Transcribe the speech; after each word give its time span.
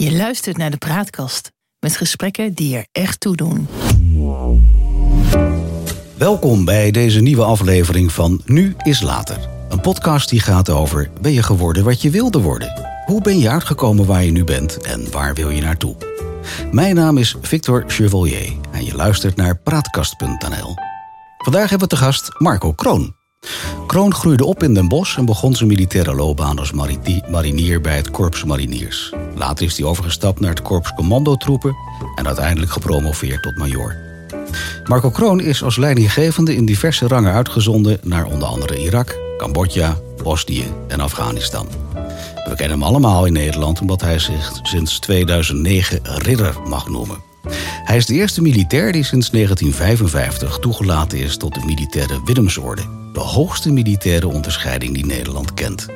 Je 0.00 0.12
luistert 0.12 0.56
naar 0.56 0.70
de 0.70 0.76
Praatkast 0.76 1.52
met 1.80 1.96
gesprekken 1.96 2.54
die 2.54 2.76
er 2.76 2.86
echt 2.92 3.20
toe 3.20 3.36
doen. 3.36 3.68
Welkom 6.14 6.64
bij 6.64 6.90
deze 6.90 7.20
nieuwe 7.20 7.44
aflevering 7.44 8.12
van 8.12 8.42
Nu 8.44 8.74
is 8.82 9.00
Later. 9.00 9.48
Een 9.68 9.80
podcast 9.80 10.28
die 10.28 10.40
gaat 10.40 10.70
over 10.70 11.10
ben 11.20 11.32
je 11.32 11.42
geworden 11.42 11.84
wat 11.84 12.02
je 12.02 12.10
wilde 12.10 12.40
worden? 12.40 12.72
Hoe 13.06 13.22
ben 13.22 13.38
je 13.38 13.50
uitgekomen 13.50 14.06
waar 14.06 14.24
je 14.24 14.30
nu 14.30 14.44
bent 14.44 14.80
en 14.80 15.10
waar 15.10 15.34
wil 15.34 15.50
je 15.50 15.60
naartoe? 15.60 15.96
Mijn 16.72 16.94
naam 16.94 17.16
is 17.16 17.36
Victor 17.40 17.84
Chevalier 17.86 18.52
en 18.72 18.84
je 18.84 18.94
luistert 18.94 19.36
naar 19.36 19.58
Praatkast.nl. 19.58 20.74
Vandaag 21.38 21.70
hebben 21.70 21.88
we 21.88 21.94
te 21.94 22.00
gast 22.00 22.34
Marco 22.38 22.72
Kroon. 22.72 23.17
Kroon 23.88 24.14
groeide 24.14 24.44
op 24.44 24.62
in 24.62 24.74
Den 24.74 24.88
Bosch 24.88 25.18
en 25.18 25.24
begon 25.24 25.54
zijn 25.54 25.68
militaire 25.68 26.14
loopbaan 26.14 26.58
als 26.58 26.72
marinier 27.28 27.80
bij 27.80 27.96
het 27.96 28.10
Korps 28.10 28.44
Mariniers. 28.44 29.12
Later 29.34 29.66
is 29.66 29.76
hij 29.76 29.86
overgestapt 29.86 30.40
naar 30.40 30.50
het 30.50 30.62
Korps 30.62 30.92
Commandotroepen 30.94 31.76
en 32.14 32.26
uiteindelijk 32.26 32.72
gepromoveerd 32.72 33.42
tot 33.42 33.56
major. 33.56 33.96
Marco 34.84 35.10
Kroon 35.10 35.40
is 35.40 35.62
als 35.62 35.76
leidinggevende 35.76 36.54
in 36.54 36.66
diverse 36.66 37.08
rangen 37.08 37.32
uitgezonden 37.32 37.98
naar 38.02 38.24
onder 38.24 38.48
andere 38.48 38.78
Irak, 38.82 39.18
Cambodja, 39.36 39.96
Bosnië 40.22 40.64
en 40.88 41.00
Afghanistan. 41.00 41.66
We 42.44 42.54
kennen 42.54 42.78
hem 42.78 42.82
allemaal 42.82 43.26
in 43.26 43.32
Nederland 43.32 43.80
omdat 43.80 44.00
hij 44.00 44.18
zich 44.18 44.52
sinds 44.62 44.98
2009 44.98 46.00
ridder 46.02 46.54
mag 46.68 46.88
noemen. 46.88 47.18
Hij 47.84 47.96
is 47.96 48.06
de 48.06 48.14
eerste 48.14 48.42
militair 48.42 48.92
die 48.92 49.04
sinds 49.04 49.30
1955 49.30 50.58
toegelaten 50.58 51.18
is 51.18 51.36
tot 51.36 51.54
de 51.54 51.64
militaire 51.64 52.20
Willemsorde, 52.24 52.82
de 53.18 53.24
hoogste 53.24 53.72
militaire 53.72 54.28
onderscheiding 54.28 54.94
die 54.94 55.06
Nederland 55.06 55.54
kent. 55.54 55.86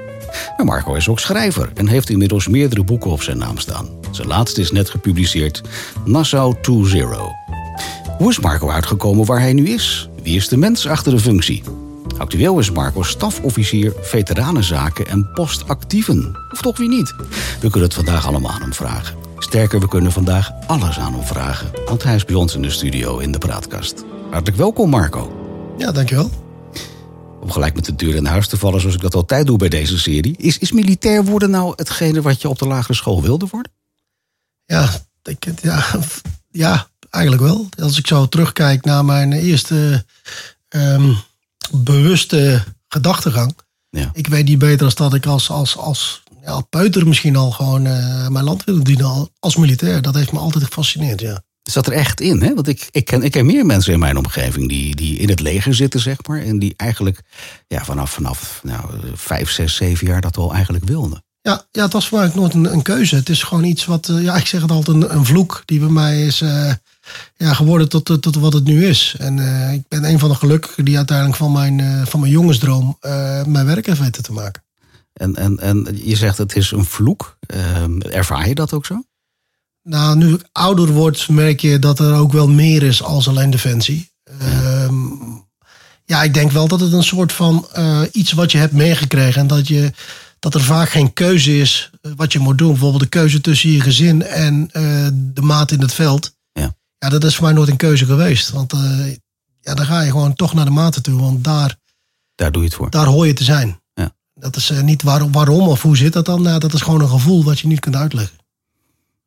Maar 0.57 0.67
Marco 0.67 0.95
is 0.95 1.09
ook 1.09 1.21
schrijver 1.21 1.71
en 1.75 1.87
heeft 1.87 2.11
inmiddels 2.11 2.49
meerdere 2.49 2.85
boeken 2.85 3.11
op 3.11 3.23
zijn 3.23 3.39
naam 3.39 3.59
staan. 3.59 3.89
Zijn 4.11 4.29
laatste 4.29 4.61
is 4.61 4.71
net 4.71 4.91
gepubliceerd, 4.91 5.63
Nassau 6.05 6.55
2.0. 6.55 6.61
Hoe 8.19 8.31
is 8.31 8.41
Marco 8.41 8.71
uitgekomen 8.71 9.27
waar 9.27 9.41
hij 9.41 9.53
nu 9.53 9.69
is? 9.69 10.09
Wie 10.23 10.37
is 10.37 10.49
de 10.49 10.57
mens 10.57 10.87
achter 10.87 11.13
de 11.13 11.19
functie? 11.19 11.63
Actueel 12.19 12.59
is 12.59 12.71
Marco 12.71 13.03
stafofficier 13.03 13.93
veteranenzaken 14.01 15.07
en 15.07 15.31
postactieven. 15.35 16.39
Of 16.53 16.61
toch 16.61 16.79
wie 16.79 16.89
niet? 16.89 17.15
We 17.61 17.71
kunnen 17.71 17.83
het 17.83 17.95
vandaag 17.95 18.27
allemaal 18.27 18.51
aan 18.51 18.61
hem 18.61 18.75
vragen. 18.75 19.17
Sterker, 19.39 19.81
we 19.81 19.89
kunnen 19.89 20.13
vandaag 20.13 20.51
alles 20.67 20.99
aan 20.99 21.13
hem 21.13 21.25
vragen. 21.25 21.71
Want 21.87 22.03
hij 22.03 22.15
is 22.15 22.25
bij 22.25 22.35
ons 22.35 22.55
in 22.55 22.63
de 22.63 22.71
studio 22.71 23.19
in 23.19 23.33
de 23.33 23.39
praatkast. 23.39 24.05
Hartelijk 24.31 24.57
welkom 24.57 24.91
Marco. 24.91 25.33
Ja, 25.79 25.93
dankjewel. 25.93 26.31
Om 27.43 27.51
gelijk 27.51 27.75
met 27.75 27.85
de 27.85 27.95
deur 27.95 28.15
in 28.15 28.25
huis 28.25 28.49
te 28.49 28.57
vallen 28.57 28.81
zoals 28.81 28.95
ik 28.95 29.01
dat 29.01 29.15
altijd 29.15 29.47
doe 29.47 29.59
bij 29.59 29.69
deze 29.69 29.99
serie. 29.99 30.37
Is, 30.37 30.59
is 30.59 30.73
militair 30.73 31.25
worden 31.25 31.51
nou 31.51 31.73
hetgene 31.77 32.23
wat 32.23 32.41
je 32.41 32.49
op 32.49 32.59
de 32.59 32.67
lagere 32.67 32.95
school 32.95 33.23
wilde 33.23 33.47
worden? 33.51 33.73
Ja, 34.65 34.91
ik, 35.23 35.47
ja, 35.63 35.85
ja 36.51 36.89
eigenlijk 37.11 37.43
wel. 37.43 37.69
Als 37.79 37.99
ik 37.99 38.07
zo 38.07 38.29
terugkijk 38.29 38.85
naar 38.85 39.05
mijn 39.05 39.33
eerste 39.33 40.05
um, 40.69 41.17
bewuste 41.71 42.65
gedachtegang. 42.89 43.57
Ja. 43.91 44.11
Ik 44.13 44.27
weet 44.27 44.45
niet 44.45 44.59
beter 44.59 44.85
als 44.85 44.95
dat 44.95 45.15
ik 45.15 45.27
als, 45.27 45.51
als, 45.51 45.77
als 45.77 46.23
ja, 46.43 46.61
peuter 46.61 47.09
misschien 47.09 47.37
al 47.37 47.51
gewoon 47.51 47.87
uh, 47.87 48.29
mijn 48.29 48.45
land 48.45 48.65
wilde 48.65 48.83
dienen 48.83 49.31
als 49.39 49.57
militair. 49.57 50.03
Dat 50.03 50.15
heeft 50.15 50.33
me 50.33 50.39
altijd 50.39 50.65
gefascineerd, 50.65 51.21
ja. 51.21 51.43
Zat 51.63 51.87
er 51.87 51.93
echt 51.93 52.21
in, 52.21 52.43
hè? 52.43 52.55
Want 52.55 52.69
ik, 52.69 52.89
ik, 52.91 53.05
ken, 53.05 53.23
ik 53.23 53.31
ken 53.31 53.47
meer 53.47 53.67
mensen 53.67 53.93
in 53.93 53.99
mijn 53.99 54.17
omgeving 54.17 54.69
die, 54.69 54.97
die 54.97 55.19
in 55.19 55.29
het 55.29 55.41
leger 55.41 55.75
zitten, 55.75 56.01
zeg 56.01 56.27
maar. 56.27 56.43
En 56.43 56.59
die 56.59 56.75
eigenlijk 56.77 57.21
ja, 57.67 57.85
vanaf, 57.85 58.11
vanaf 58.13 58.61
nou, 58.63 58.85
vijf, 59.15 59.51
zes, 59.51 59.75
zeven 59.75 60.07
jaar 60.07 60.21
dat 60.21 60.37
al 60.37 60.55
eigenlijk 60.55 60.85
wilden. 60.85 61.25
Ja, 61.43 61.67
ja, 61.71 61.83
het 61.83 61.93
was 61.93 62.09
voor 62.09 62.19
mij 62.19 62.31
nooit 62.35 62.55
een, 62.55 62.73
een 62.73 62.83
keuze. 62.83 63.15
Het 63.15 63.29
is 63.29 63.43
gewoon 63.43 63.65
iets 63.65 63.85
wat, 63.85 64.09
uh, 64.09 64.23
ja, 64.23 64.37
ik 64.37 64.47
zeg 64.47 64.63
het 64.63 64.71
altijd, 64.71 64.97
een, 64.97 65.15
een 65.15 65.25
vloek 65.25 65.63
die 65.65 65.79
bij 65.79 65.89
mij 65.89 66.27
is, 66.27 66.41
uh, 66.41 66.73
ja, 67.37 67.55
geworden 67.55 67.89
tot, 67.89 68.23
tot 68.23 68.35
wat 68.35 68.53
het 68.53 68.65
nu 68.65 68.87
is. 68.87 69.15
En 69.19 69.37
uh, 69.37 69.73
ik 69.73 69.83
ben 69.89 70.05
een 70.05 70.19
van 70.19 70.29
de 70.29 70.35
gelukkigen 70.35 70.85
die 70.85 70.97
uiteindelijk 70.97 71.37
van 71.37 71.53
mijn, 71.53 71.79
uh, 71.79 72.07
van 72.07 72.21
mijn 72.21 72.33
jongensdroom 72.33 72.97
mijn 73.47 73.67
werk 73.67 73.87
heeft 73.87 74.01
weten 74.01 74.23
te 74.23 74.33
maken. 74.33 74.63
En, 75.13 75.37
en, 75.37 75.59
en 75.59 76.01
je 76.05 76.17
zegt 76.17 76.39
het 76.39 76.57
is 76.57 76.71
een 76.71 76.85
vloek. 76.85 77.37
Ehm, 77.47 78.01
ervaar 78.01 78.49
je 78.49 78.55
dat 78.55 78.73
ook 78.73 78.87
zo? 78.87 79.03
Nou, 79.83 80.17
nu 80.17 80.35
ik 80.35 80.49
ouder 80.53 80.93
word, 80.93 81.29
merk 81.29 81.61
je 81.61 81.79
dat 81.79 81.99
er 81.99 82.15
ook 82.15 82.33
wel 82.33 82.49
meer 82.49 82.83
is 82.83 83.03
als 83.03 83.29
alleen 83.29 83.51
defensie. 83.51 84.11
Ja, 84.41 84.85
um, 84.85 85.45
ja 86.05 86.23
ik 86.23 86.35
denk 86.35 86.51
wel 86.51 86.69
dat 86.69 86.81
het 86.81 86.93
een 86.93 87.03
soort 87.03 87.33
van 87.33 87.67
iets 88.13 88.33
wat 88.33 88.53
je 88.53 88.59
hebt 88.59 88.73
meegekregen. 88.73 89.41
En 89.41 89.47
dat, 89.47 89.69
je, 89.69 89.93
dat 90.39 90.55
er 90.55 90.63
vaak 90.63 90.89
geen 90.89 91.13
keuze 91.13 91.59
is 91.59 91.91
wat 92.17 92.33
je 92.33 92.39
moet 92.39 92.59
doen. 92.59 92.71
Bijvoorbeeld 92.71 93.03
de 93.03 93.09
keuze 93.09 93.41
tussen 93.41 93.71
je 93.71 93.81
gezin 93.81 94.23
en 94.23 94.69
de 95.35 95.43
maat 95.43 95.71
in 95.71 95.81
het 95.81 95.95
veld. 95.95 96.33
Ja, 97.03 97.09
dat 97.09 97.25
is 97.25 97.35
voor 97.35 97.45
mij 97.45 97.53
nooit 97.53 97.69
een 97.69 97.77
keuze 97.77 98.05
geweest. 98.05 98.51
Want 98.51 98.73
uh, 98.73 99.15
ja, 99.61 99.75
dan 99.75 99.87
ga 99.87 100.01
je 100.01 100.11
gewoon 100.11 100.35
toch 100.35 100.55
naar 100.55 100.65
de 100.65 100.71
maten 100.71 101.03
toe. 101.03 101.21
Want 101.21 101.45
daar, 101.45 101.77
daar 102.35 102.53
doe 102.53 102.63
je 102.63 102.69
het 102.69 102.77
voor. 102.77 102.91
Daar 102.91 103.07
hoor 103.07 103.27
je 103.27 103.33
te 103.33 103.45
zijn. 103.45 103.81
Ja. 103.95 104.15
Dat 104.35 104.57
is 104.57 104.71
niet 104.83 105.03
waarom, 105.03 105.33
waarom 105.33 105.69
of 105.69 105.83
hoe 105.83 105.97
zit 105.97 106.13
dat 106.13 106.27
dan. 106.27 106.43
Nou, 106.43 106.59
dat 106.59 106.75
is 106.75 106.81
gewoon 106.81 107.01
een 107.01 107.09
gevoel 107.09 107.45
wat 107.45 107.61
je 107.61 107.67
niet 107.67 107.81
kunt 107.81 107.97
uitleggen. 107.97 108.37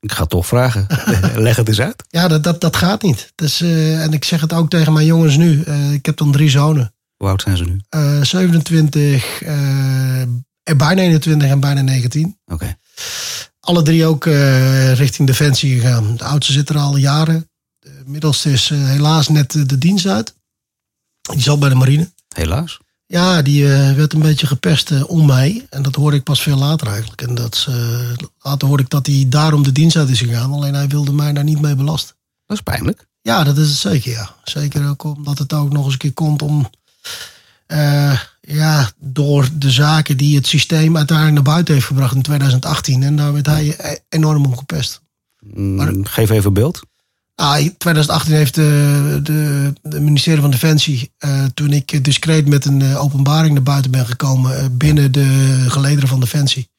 Ik 0.05 0.11
ga 0.11 0.25
toch 0.25 0.47
vragen. 0.47 0.87
Leg 1.47 1.55
het 1.55 1.67
eens 1.67 1.79
uit. 1.79 2.03
Ja, 2.07 2.27
dat, 2.27 2.43
dat, 2.43 2.61
dat 2.61 2.75
gaat 2.75 3.01
niet. 3.01 3.31
Dus, 3.35 3.61
uh, 3.61 4.03
en 4.03 4.13
ik 4.13 4.25
zeg 4.25 4.41
het 4.41 4.53
ook 4.53 4.69
tegen 4.69 4.93
mijn 4.93 5.05
jongens 5.05 5.37
nu. 5.37 5.61
ik 5.91 6.05
heb 6.05 6.17
dan 6.17 6.31
drie 6.31 6.49
zonen. 6.49 6.93
Hoe 7.17 7.27
oud 7.27 7.41
zijn 7.41 7.57
ze 7.57 7.63
nu? 7.63 7.81
27, 8.25 9.41
bijna 10.77 11.01
21 11.01 11.49
en 11.49 11.59
bijna 11.59 11.81
19. 11.81 12.39
Oké. 12.45 12.77
Alle 13.59 13.81
drie 13.81 14.05
ook 14.05 14.25
richting 14.93 15.27
Defensie 15.27 15.79
gegaan. 15.79 16.15
De 16.15 16.23
oudste 16.23 16.51
zit 16.53 16.69
er 16.69 16.77
al 16.77 16.97
jaren. 16.97 17.49
De 17.79 18.03
middelste 18.05 18.51
is 18.51 18.69
uh, 18.69 18.87
helaas 18.87 19.27
net 19.27 19.69
de 19.69 19.77
dienst 19.77 20.05
uit. 20.05 20.35
Die 21.21 21.41
zat 21.41 21.59
bij 21.59 21.69
de 21.69 21.75
marine. 21.75 22.11
Helaas? 22.35 22.79
Ja, 23.07 23.41
die 23.41 23.63
uh, 23.63 23.93
werd 23.93 24.13
een 24.13 24.21
beetje 24.21 24.47
gepest 24.47 24.91
uh, 24.91 25.09
om 25.09 25.25
mij. 25.25 25.65
En 25.69 25.81
dat 25.81 25.95
hoorde 25.95 26.17
ik 26.17 26.23
pas 26.23 26.41
veel 26.41 26.57
later 26.57 26.87
eigenlijk. 26.87 27.21
En 27.21 27.35
dat, 27.35 27.67
later 28.41 28.67
hoorde 28.67 28.83
ik 28.83 28.89
dat 28.89 29.05
hij 29.05 29.25
daarom 29.29 29.63
de 29.63 29.71
dienst 29.71 29.95
uit 29.95 30.09
is 30.09 30.19
gegaan. 30.19 30.51
Alleen 30.51 30.73
hij 30.73 30.87
wilde 30.87 31.13
mij 31.13 31.33
daar 31.33 31.43
niet 31.43 31.61
mee 31.61 31.75
belasten. 31.75 32.15
Dat 32.45 32.57
is 32.57 32.63
pijnlijk. 32.63 33.07
Ja, 33.21 33.43
dat 33.43 33.57
is 33.57 33.69
het 33.69 33.77
zeker, 33.77 34.11
ja. 34.11 34.35
Zeker 34.43 34.89
ook 34.89 35.03
omdat 35.03 35.37
het 35.37 35.53
ook 35.53 35.71
nog 35.71 35.83
eens 35.83 35.93
een 35.93 35.99
keer 35.99 36.13
komt 36.13 36.41
om... 36.41 36.69
ja, 38.41 38.91
door 38.99 39.49
de 39.53 39.71
zaken 39.71 40.17
die 40.17 40.35
het 40.35 40.47
systeem 40.47 40.97
uiteindelijk 40.97 41.35
naar 41.35 41.53
buiten 41.53 41.73
heeft 41.73 41.87
gebracht 41.87 42.15
in 42.15 42.21
2018. 42.21 43.03
En 43.03 43.15
daar 43.15 43.33
werd 43.33 43.45
hij 43.45 43.99
enorm 44.09 44.45
om 44.45 44.57
gepest. 44.57 45.01
Mm, 45.39 45.75
maar, 45.75 45.93
Geef 46.01 46.29
even 46.29 46.53
beeld. 46.53 46.81
Ah, 47.35 47.67
2018 47.77 48.33
heeft 48.33 48.55
de, 48.55 49.19
de, 49.23 49.73
de 49.81 49.99
ministerie 49.99 50.41
van 50.41 50.51
Defensie, 50.51 51.11
uh, 51.25 51.45
toen 51.53 51.73
ik 51.73 52.03
discreet 52.03 52.47
met 52.47 52.65
een 52.65 52.79
uh, 52.79 53.03
openbaring 53.03 53.53
naar 53.53 53.63
buiten 53.63 53.91
ben 53.91 54.05
gekomen 54.05 54.61
uh, 54.61 54.65
binnen 54.71 55.11
de 55.11 55.25
gelederen 55.67 56.09
van 56.09 56.19
Defensie, 56.19 56.69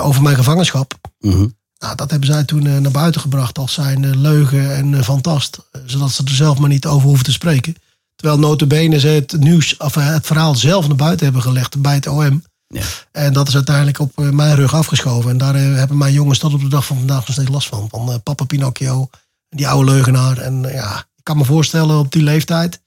over 0.00 0.22
mijn 0.22 0.36
gevangenschap. 0.36 0.94
Mm-hmm. 1.18 1.54
Nou, 1.78 1.96
dat 1.96 2.10
hebben 2.10 2.28
zij 2.28 2.44
toen 2.44 2.82
naar 2.82 2.90
buiten 2.90 3.20
gebracht 3.20 3.58
als 3.58 3.72
zijn 3.72 4.20
leugen 4.20 4.76
en 4.76 5.04
fantast, 5.04 5.58
zodat 5.86 6.10
ze 6.10 6.22
er 6.24 6.30
zelf 6.30 6.58
maar 6.58 6.68
niet 6.68 6.86
over 6.86 7.06
hoeven 7.06 7.24
te 7.24 7.32
spreken. 7.32 7.74
Terwijl 8.16 8.38
notabene 8.38 9.00
ze 9.00 9.08
het 9.08 9.36
nieuws, 9.38 9.76
of 9.76 9.94
het 9.94 10.26
verhaal 10.26 10.54
zelf 10.54 10.86
naar 10.88 10.96
buiten 10.96 11.24
hebben 11.24 11.42
gelegd 11.42 11.80
bij 11.80 11.94
het 11.94 12.06
OM. 12.06 12.44
Ja. 12.66 12.82
En 13.12 13.32
dat 13.32 13.48
is 13.48 13.54
uiteindelijk 13.54 13.98
op 13.98 14.16
mijn 14.16 14.54
rug 14.54 14.74
afgeschoven. 14.74 15.30
En 15.30 15.38
daar 15.38 15.54
hebben 15.54 15.98
mijn 15.98 16.12
jongens 16.12 16.38
tot 16.38 16.54
op 16.54 16.60
de 16.60 16.68
dag 16.68 16.86
van 16.86 16.96
vandaag 16.96 17.26
nog 17.26 17.32
steeds 17.32 17.50
last 17.50 17.68
van. 17.68 17.88
Van 17.90 18.20
papa 18.22 18.44
Pinocchio, 18.44 19.08
die 19.48 19.68
oude 19.68 19.90
leugenaar. 19.90 20.38
En 20.38 20.62
ja, 20.62 20.98
ik 20.98 21.24
kan 21.24 21.36
me 21.36 21.44
voorstellen 21.44 21.98
op 21.98 22.12
die 22.12 22.22
leeftijd. 22.22 22.80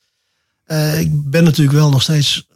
Uh, 0.68 1.00
ik 1.00 1.30
ben 1.30 1.44
natuurlijk 1.44 1.78
wel 1.78 1.90
nog 1.90 2.02
steeds 2.02 2.47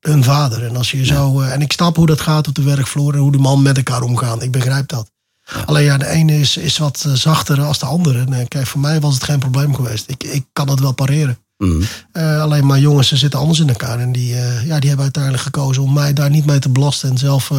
hun 0.00 0.24
vader. 0.24 0.66
En 0.66 0.76
als 0.76 0.90
je 0.90 1.04
zo. 1.04 1.40
Uh, 1.40 1.52
en 1.52 1.60
ik 1.60 1.72
snap 1.72 1.96
hoe 1.96 2.06
dat 2.06 2.20
gaat 2.20 2.48
op 2.48 2.54
de 2.54 2.62
werkvloer 2.62 3.14
en 3.14 3.20
hoe 3.20 3.32
de 3.32 3.38
man 3.38 3.62
met 3.62 3.76
elkaar 3.76 4.02
omgaan. 4.02 4.42
Ik 4.42 4.50
begrijp 4.50 4.88
dat. 4.88 5.10
Ja. 5.44 5.60
Alleen 5.60 5.84
ja, 5.84 5.98
de 5.98 6.06
ene 6.06 6.40
is, 6.40 6.56
is 6.56 6.78
wat 6.78 7.06
zachter 7.12 7.62
als 7.62 7.78
de 7.78 7.86
andere. 7.86 8.24
En 8.30 8.48
kijk, 8.48 8.66
voor 8.66 8.80
mij 8.80 9.00
was 9.00 9.14
het 9.14 9.24
geen 9.24 9.38
probleem 9.38 9.74
geweest. 9.74 10.10
Ik, 10.10 10.24
ik 10.24 10.44
kan 10.52 10.66
dat 10.66 10.80
wel 10.80 10.92
pareren. 10.92 11.38
Mm. 11.58 11.82
Uh, 12.12 12.40
alleen 12.40 12.66
maar 12.66 12.78
jongens, 12.78 13.08
ze 13.08 13.16
zitten 13.16 13.40
anders 13.40 13.60
in 13.60 13.68
elkaar. 13.68 13.98
En 13.98 14.12
die, 14.12 14.34
ja, 14.64 14.78
die 14.78 14.88
hebben 14.88 14.98
uiteindelijk 14.98 15.42
gekozen 15.42 15.82
om 15.82 15.92
mij 15.92 16.12
daar 16.12 16.30
niet 16.30 16.46
mee 16.46 16.58
te 16.58 16.68
belasten. 16.68 17.10
En 17.10 17.18
zelf, 17.18 17.50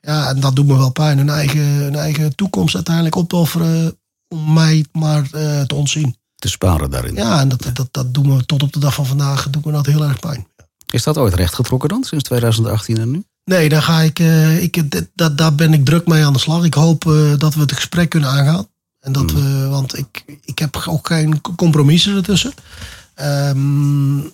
ja, 0.00 0.28
en 0.28 0.40
dat 0.40 0.56
doet 0.56 0.66
me 0.66 0.76
wel 0.76 0.90
pijn. 0.90 1.18
Hun 1.18 1.28
eigen, 1.28 1.62
hun 1.62 1.96
eigen 1.96 2.34
toekomst 2.34 2.74
uiteindelijk 2.74 3.14
op 3.14 3.28
te 3.28 3.36
offeren 3.36 3.99
om 4.34 4.52
mij 4.52 4.84
maar 4.92 5.30
uh, 5.34 5.60
te 5.60 5.74
ontzien. 5.74 6.16
Te 6.36 6.48
sparen 6.48 6.90
daarin. 6.90 7.14
Ja, 7.14 7.40
en 7.40 7.48
dat, 7.48 7.70
dat, 7.72 7.88
dat 7.90 8.14
doen 8.14 8.36
we 8.36 8.46
tot 8.46 8.62
op 8.62 8.72
de 8.72 8.78
dag 8.78 8.94
van 8.94 9.06
vandaag 9.06 9.50
doet 9.50 9.64
me 9.64 9.72
dat 9.72 9.86
heel 9.86 10.04
erg 10.04 10.20
pijn. 10.20 10.46
Is 10.90 11.02
dat 11.02 11.18
ooit 11.18 11.34
rechtgetrokken 11.34 11.88
dan, 11.88 12.04
sinds 12.04 12.24
2018 12.24 12.98
en 12.98 13.10
nu? 13.10 13.24
Nee, 13.44 13.68
daar, 13.68 13.82
ga 13.82 14.00
ik, 14.00 14.18
uh, 14.18 14.62
ik, 14.62 15.04
dat, 15.14 15.38
daar 15.38 15.54
ben 15.54 15.72
ik 15.72 15.84
druk 15.84 16.06
mee 16.06 16.24
aan 16.24 16.32
de 16.32 16.38
slag. 16.38 16.64
Ik 16.64 16.74
hoop 16.74 17.04
uh, 17.04 17.38
dat 17.38 17.54
we 17.54 17.60
het 17.60 17.72
gesprek 17.72 18.08
kunnen 18.08 18.28
aangaan. 18.28 18.66
En 19.00 19.12
dat 19.12 19.32
mm. 19.32 19.34
we, 19.34 19.68
want 19.68 19.98
ik, 19.98 20.24
ik 20.44 20.58
heb 20.58 20.84
ook 20.88 21.06
geen 21.06 21.40
compromissen 21.56 22.16
ertussen. 22.16 22.52
Um, 23.22 24.18
ik 24.18 24.32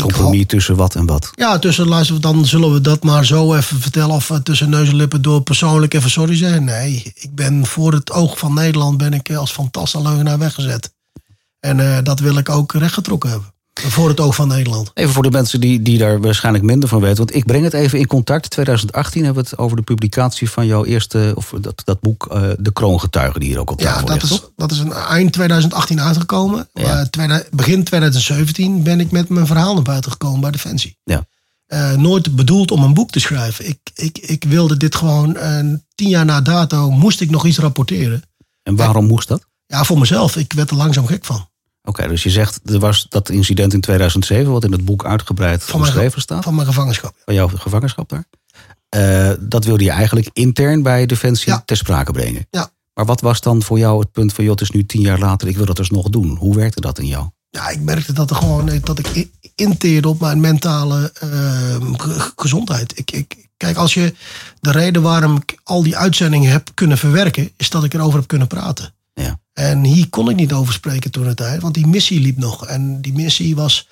Compromis 0.00 0.46
tussen 0.46 0.76
wat 0.76 0.94
en 0.94 1.06
wat. 1.06 1.30
Ja, 1.34 1.58
tussen 1.58 1.88
luister, 1.88 2.20
dan 2.20 2.46
zullen 2.46 2.72
we 2.72 2.80
dat 2.80 3.02
maar 3.02 3.24
zo 3.24 3.54
even 3.54 3.80
vertellen. 3.80 4.14
Of 4.14 4.30
eh, 4.30 4.36
tussen 4.36 4.70
neus 4.70 4.88
en 4.88 4.96
lippen 4.96 5.22
door 5.22 5.42
persoonlijk 5.42 5.94
even 5.94 6.10
sorry 6.10 6.36
zeggen. 6.36 6.64
Nee, 6.64 7.12
ik 7.14 7.34
ben 7.34 7.66
voor 7.66 7.92
het 7.92 8.12
oog 8.12 8.38
van 8.38 8.54
Nederland 8.54 8.98
ben 8.98 9.12
ik 9.12 9.34
als 9.34 9.52
fantastische 9.52 10.08
leugenaar 10.08 10.38
weggezet. 10.38 10.92
En 11.60 11.80
eh, 11.80 12.02
dat 12.02 12.20
wil 12.20 12.36
ik 12.36 12.48
ook 12.48 12.72
rechtgetrokken 12.72 13.30
hebben. 13.30 13.52
Voor 13.80 14.08
het 14.08 14.20
oog 14.20 14.34
van 14.34 14.48
Nederland. 14.48 14.90
Even 14.94 15.12
voor 15.12 15.22
de 15.22 15.30
mensen 15.30 15.60
die, 15.60 15.82
die 15.82 15.98
daar 15.98 16.20
waarschijnlijk 16.20 16.64
minder 16.64 16.88
van 16.88 17.00
weten. 17.00 17.16
Want 17.16 17.34
ik 17.34 17.44
breng 17.46 17.64
het 17.64 17.72
even 17.72 17.98
in 17.98 18.06
contact. 18.06 18.50
2018 18.50 19.24
hebben 19.24 19.42
we 19.42 19.48
het 19.50 19.58
over 19.58 19.76
de 19.76 19.82
publicatie 19.82 20.50
van 20.50 20.66
jouw 20.66 20.84
eerste, 20.84 21.32
of 21.34 21.54
dat, 21.60 21.82
dat 21.84 22.00
boek, 22.00 22.26
eh, 22.26 22.42
De 22.58 22.72
Kroongetuigen, 22.72 23.40
die 23.40 23.48
hier 23.48 23.58
ook 23.58 23.70
op 23.70 23.78
tafel 23.80 24.00
Ja, 24.00 24.06
dat 24.06 24.08
ligt, 24.22 24.22
is, 24.22 24.28
toch? 24.40 24.50
dat 24.56 24.70
is 24.70 24.78
een 24.78 24.92
eind 24.92 25.32
2018 25.32 26.00
uitgekomen. 26.00 26.68
Ja. 26.72 27.06
Tweede- 27.06 27.46
begin 27.50 27.84
2017 27.84 28.82
ben 28.82 29.00
ik 29.00 29.10
met 29.10 29.28
mijn 29.28 29.46
verhaal 29.46 29.74
naar 29.74 29.82
buiten 29.82 30.10
gekomen 30.10 30.40
bij 30.40 30.50
Defensie. 30.50 30.96
Ja. 31.04 31.26
Eh, 31.66 31.92
nooit 31.92 32.36
bedoeld 32.36 32.70
om 32.70 32.82
een 32.82 32.94
boek 32.94 33.10
te 33.10 33.20
schrijven. 33.20 33.68
Ik, 33.68 33.78
ik, 33.94 34.18
ik 34.18 34.44
wilde 34.44 34.76
dit 34.76 34.94
gewoon, 34.94 35.36
eh, 35.36 35.58
tien 35.94 36.08
jaar 36.08 36.24
na 36.24 36.40
dato 36.40 36.90
moest 36.90 37.20
ik 37.20 37.30
nog 37.30 37.46
iets 37.46 37.58
rapporteren. 37.58 38.22
En 38.62 38.76
waarom 38.76 39.06
moest 39.06 39.28
dat? 39.28 39.46
Ja, 39.66 39.84
voor 39.84 39.98
mezelf. 39.98 40.36
Ik 40.36 40.52
werd 40.52 40.70
er 40.70 40.76
langzaam 40.76 41.06
gek 41.06 41.24
van. 41.24 41.50
Oké, 41.84 42.08
dus 42.08 42.22
je 42.22 42.30
zegt, 42.30 42.60
er 42.64 42.78
was 42.78 43.06
dat 43.08 43.28
incident 43.28 43.72
in 43.72 43.80
2007, 43.80 44.52
wat 44.52 44.64
in 44.64 44.72
het 44.72 44.84
boek 44.84 45.04
uitgebreid 45.04 45.62
Van 45.62 45.80
mijn, 45.80 45.92
beschreven 45.92 46.20
staat, 46.20 46.44
van 46.44 46.54
mijn 46.54 46.66
gevangenschap. 46.66 47.14
van 47.24 47.34
jouw 47.34 47.48
gevangenschap 47.48 48.08
daar. 48.08 48.24
Eh, 48.88 49.30
dat 49.40 49.64
wilde 49.64 49.84
je 49.84 49.90
eigenlijk 49.90 50.30
intern 50.32 50.82
bij 50.82 51.06
Defensie 51.06 51.52
Ja. 51.52 51.62
ter 51.64 51.76
sprake 51.76 52.12
brengen. 52.12 52.46
Ja. 52.50 52.70
Maar 52.94 53.04
wat 53.04 53.20
was 53.20 53.40
dan 53.40 53.62
voor 53.62 53.78
jou 53.78 54.00
het 54.00 54.12
punt 54.12 54.32
van, 54.32 54.44
joh, 54.44 54.52
het 54.52 54.62
is 54.62 54.70
nu 54.70 54.86
tien 54.86 55.00
jaar 55.00 55.18
later, 55.18 55.48
ik 55.48 55.56
wil 55.56 55.66
dat 55.66 55.76
dus 55.76 55.90
nog 55.90 56.08
doen. 56.08 56.36
Hoe 56.36 56.56
werkte 56.56 56.80
dat 56.80 56.98
in 56.98 57.06
jou? 57.06 57.28
Ja, 57.50 57.68
ik 57.68 57.80
merkte 57.80 58.12
dat, 58.12 58.30
er 58.30 58.36
gewoon, 58.36 58.68
eh, 58.68 58.82
dat 58.82 58.98
ik 58.98 59.28
inteerde 59.54 60.08
op 60.08 60.20
mijn 60.20 60.40
mentale 60.40 61.12
eh, 61.20 61.28
ge- 61.96 62.32
gezondheid. 62.36 62.98
Ik, 62.98 63.10
ik, 63.10 63.48
kijk, 63.56 63.76
als 63.76 63.94
je 63.94 64.14
de 64.60 64.70
reden 64.70 65.02
waarom 65.02 65.36
ik 65.36 65.58
al 65.64 65.82
die 65.82 65.96
uitzendingen 65.96 66.50
heb 66.50 66.68
kunnen 66.74 66.98
verwerken, 66.98 67.50
is 67.56 67.70
dat 67.70 67.84
ik 67.84 67.94
erover 67.94 68.18
heb 68.18 68.28
kunnen 68.28 68.46
praten. 68.48 68.94
En 69.52 69.84
hier 69.84 70.08
kon 70.08 70.30
ik 70.30 70.36
niet 70.36 70.52
over 70.52 70.72
spreken 70.72 71.10
toen 71.10 71.26
het 71.26 71.36
tijd, 71.36 71.62
want 71.62 71.74
die 71.74 71.86
missie 71.86 72.20
liep 72.20 72.38
nog. 72.38 72.66
En 72.66 73.00
die 73.00 73.12
missie 73.12 73.56
was 73.56 73.88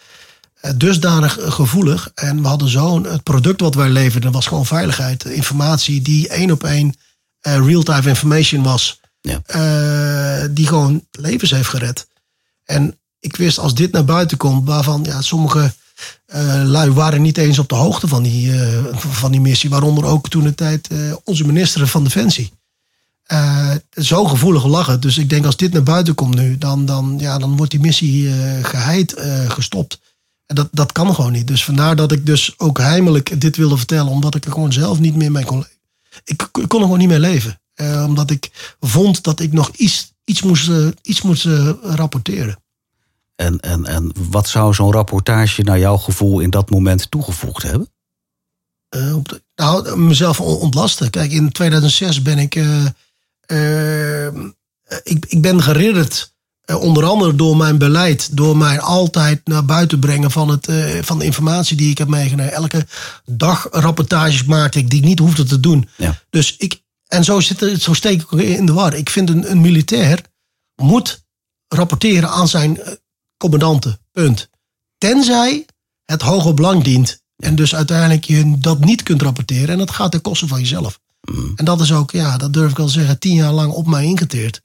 eh, 0.61 0.71
dusdanig 0.77 1.39
eh, 1.39 1.53
gevoelig. 1.53 2.11
En 2.15 2.43
we 2.43 2.49
hadden 2.49 2.69
zo'n, 2.69 3.05
het 3.05 3.23
product 3.23 3.61
wat 3.61 3.75
wij 3.75 3.89
leverden 3.89 4.33
was 4.33 4.47
gewoon 4.47 4.67
veiligheid. 4.67 5.25
Informatie 5.25 6.03
die 6.03 6.29
één 6.29 6.51
op 6.51 6.65
één 6.65 6.95
eh, 7.41 7.67
real-time 7.67 8.09
information 8.09 8.62
was. 8.62 9.01
Ja. 9.21 9.43
die 10.51 10.67
gewoon 10.67 11.07
levens 11.11 11.51
heeft 11.51 11.69
gered. 11.69 12.09
En 12.65 12.99
ik 13.19 13.37
wist 13.37 13.59
als 13.59 13.75
dit 13.75 13.93
naar 13.93 14.05
buiten 14.05 14.37
komt, 14.37 14.69
waarvan 14.69 15.05
ja, 15.05 15.21
sommige 15.21 15.73
eh, 16.27 16.62
lui 16.65 16.91
waren 16.91 17.23
niet 17.23 17.39
eens 17.39 17.59
op 17.59 17.69
de 17.69 17.75
hoogte 17.75 18.09
van 18.09 18.23
die, 18.23 18.53
van 18.95 19.31
die 19.31 19.41
missie. 19.41 19.71
Waaronder 19.71 20.05
ook 20.05 20.29
toen 20.29 20.43
de 20.43 20.55
tijd 20.55 20.89
onze 21.25 21.47
minister 21.47 21.87
van 21.87 22.05
Defensie. 22.05 22.53
Eh, 23.31 23.75
zo 23.91 24.25
gevoelig 24.25 24.65
lachen. 24.65 25.00
Dus 25.00 25.19
ik 25.19 25.29
denk 25.29 25.44
als 25.44 25.56
dit 25.56 25.73
naar 25.73 25.82
buiten 25.82 26.15
komt 26.15 26.35
nu, 26.35 26.59
dan, 26.59 26.87
dan, 26.87 27.17
ja, 27.19 27.38
dan 27.38 27.56
wordt 27.56 27.71
die 27.71 27.81
missie 27.81 28.29
eh, 28.32 28.65
geheid 28.65 29.15
eh, 29.15 29.50
gestopt. 29.50 30.00
En 30.47 30.55
dat, 30.55 30.69
dat 30.73 30.93
kan 30.93 31.15
gewoon 31.15 31.32
niet. 31.32 31.47
Dus 31.47 31.65
vandaar 31.65 31.97
dat 31.97 32.12
ik 32.12 32.27
dus 32.27 32.55
ook 32.59 32.79
heimelijk 32.79 33.41
dit 33.41 33.56
wilde 33.56 33.77
vertellen. 33.77 34.12
Omdat 34.12 34.35
ik 34.35 34.44
er 34.44 34.53
gewoon 34.53 34.73
zelf 34.73 34.99
niet 34.99 35.15
meer 35.17 35.32
mee 35.32 35.44
kon 35.44 35.56
leven. 35.59 35.77
Ik, 36.25 36.43
ik 36.43 36.69
kon 36.69 36.79
er 36.79 36.85
gewoon 36.85 36.99
niet 36.99 37.09
mee 37.09 37.19
leven. 37.19 37.61
Omdat 38.06 38.31
ik 38.31 38.75
vond 38.81 39.23
dat 39.23 39.41
ik 39.41 39.53
nog 39.53 39.71
iets, 39.76 40.12
iets 40.25 40.43
moest, 40.43 40.71
iets 41.03 41.23
moest 41.23 41.44
rapporteren. 41.83 42.62
En, 43.37 43.61
en, 43.61 43.87
en 43.87 44.12
wat 44.31 44.49
zou 44.49 44.75
zo'n 44.75 44.93
rapportage 44.93 45.62
naar 45.62 45.79
jouw 45.79 45.97
gevoel 45.97 46.41
in 46.41 46.50
dat 46.50 46.71
moment 46.71 47.11
toegevoegd 47.11 47.62
hebben? 47.62 47.88
Op 49.15 49.29
de- 49.29 49.43
nou, 49.55 49.99
mezelf 49.99 50.41
on- 50.41 50.56
ontlasten. 50.56 51.11
Kijk, 51.11 51.31
in 51.33 51.53
2006 51.53 52.23
ben 52.23 52.38
ik. 52.38 52.55
Eh, 53.50 54.26
eh, 54.26 54.32
ik, 55.02 55.26
ik 55.29 55.43
ben 55.43 55.62
geridderd. 55.62 56.32
eh, 56.64 56.81
onder 56.81 57.05
andere 57.05 57.35
door 57.35 57.56
mijn 57.56 57.79
beleid. 57.79 58.37
Door 58.37 58.56
mij 58.56 58.81
altijd 58.81 59.41
naar 59.47 59.64
buiten 59.64 59.99
brengen 59.99 60.31
van, 60.31 60.49
het, 60.49 60.67
eh, 60.69 61.02
van 61.02 61.19
de 61.19 61.25
informatie 61.25 61.76
die 61.76 61.91
ik 61.91 61.99
heb 61.99 62.08
meegenomen. 62.08 62.52
Elke 62.52 62.87
dag 63.25 63.67
rapportages 63.70 64.44
maakte 64.44 64.79
ik 64.79 64.91
die 64.91 64.99
ik 64.99 65.05
niet 65.05 65.19
hoefde 65.19 65.44
te 65.44 65.61
doen. 65.61 65.88
Ja. 65.97 66.19
Dus 66.31 66.56
ik. 66.56 66.82
En 67.06 67.25
zo, 67.25 67.41
zit 67.41 67.82
zo 67.82 67.94
steek 67.94 68.23
ik 68.23 68.31
in 68.31 68.67
de 68.67 68.73
war. 68.73 68.94
Ik 68.94 69.11
vind 69.11 69.29
een, 69.31 69.50
een 69.50 69.61
militair 69.61 70.20
moet 70.82 71.25
rapporteren 71.69 72.31
aan 72.31 72.49
zijn 72.49 72.81
commandanten. 73.37 73.99
Punt. 74.12 74.49
Tenzij 74.99 75.67
het 76.05 76.23
hoger 76.23 76.55
belang 76.55 76.85
dient. 76.85 77.23
En 77.37 77.55
dus 77.55 77.75
uiteindelijk 77.75 78.25
je 78.25 78.58
dat 78.58 78.85
niet 78.85 79.02
kunt 79.02 79.23
rapporteren. 79.23 79.69
En 79.69 79.79
dat 79.79 79.91
gaat 79.91 80.11
ten 80.11 80.20
koste 80.20 80.47
van 80.47 80.61
jezelf. 80.61 81.00
Mm. 81.32 81.53
En 81.55 81.65
dat 81.65 81.81
is 81.81 81.93
ook, 81.93 82.11
ja, 82.11 82.37
dat 82.37 82.53
durf 82.53 82.71
ik 82.71 82.79
al 82.79 82.87
te 82.87 82.93
zeggen, 82.93 83.19
tien 83.19 83.35
jaar 83.35 83.53
lang 83.53 83.73
op 83.73 83.87
mij 83.87 84.05
ingeteerd. 84.05 84.62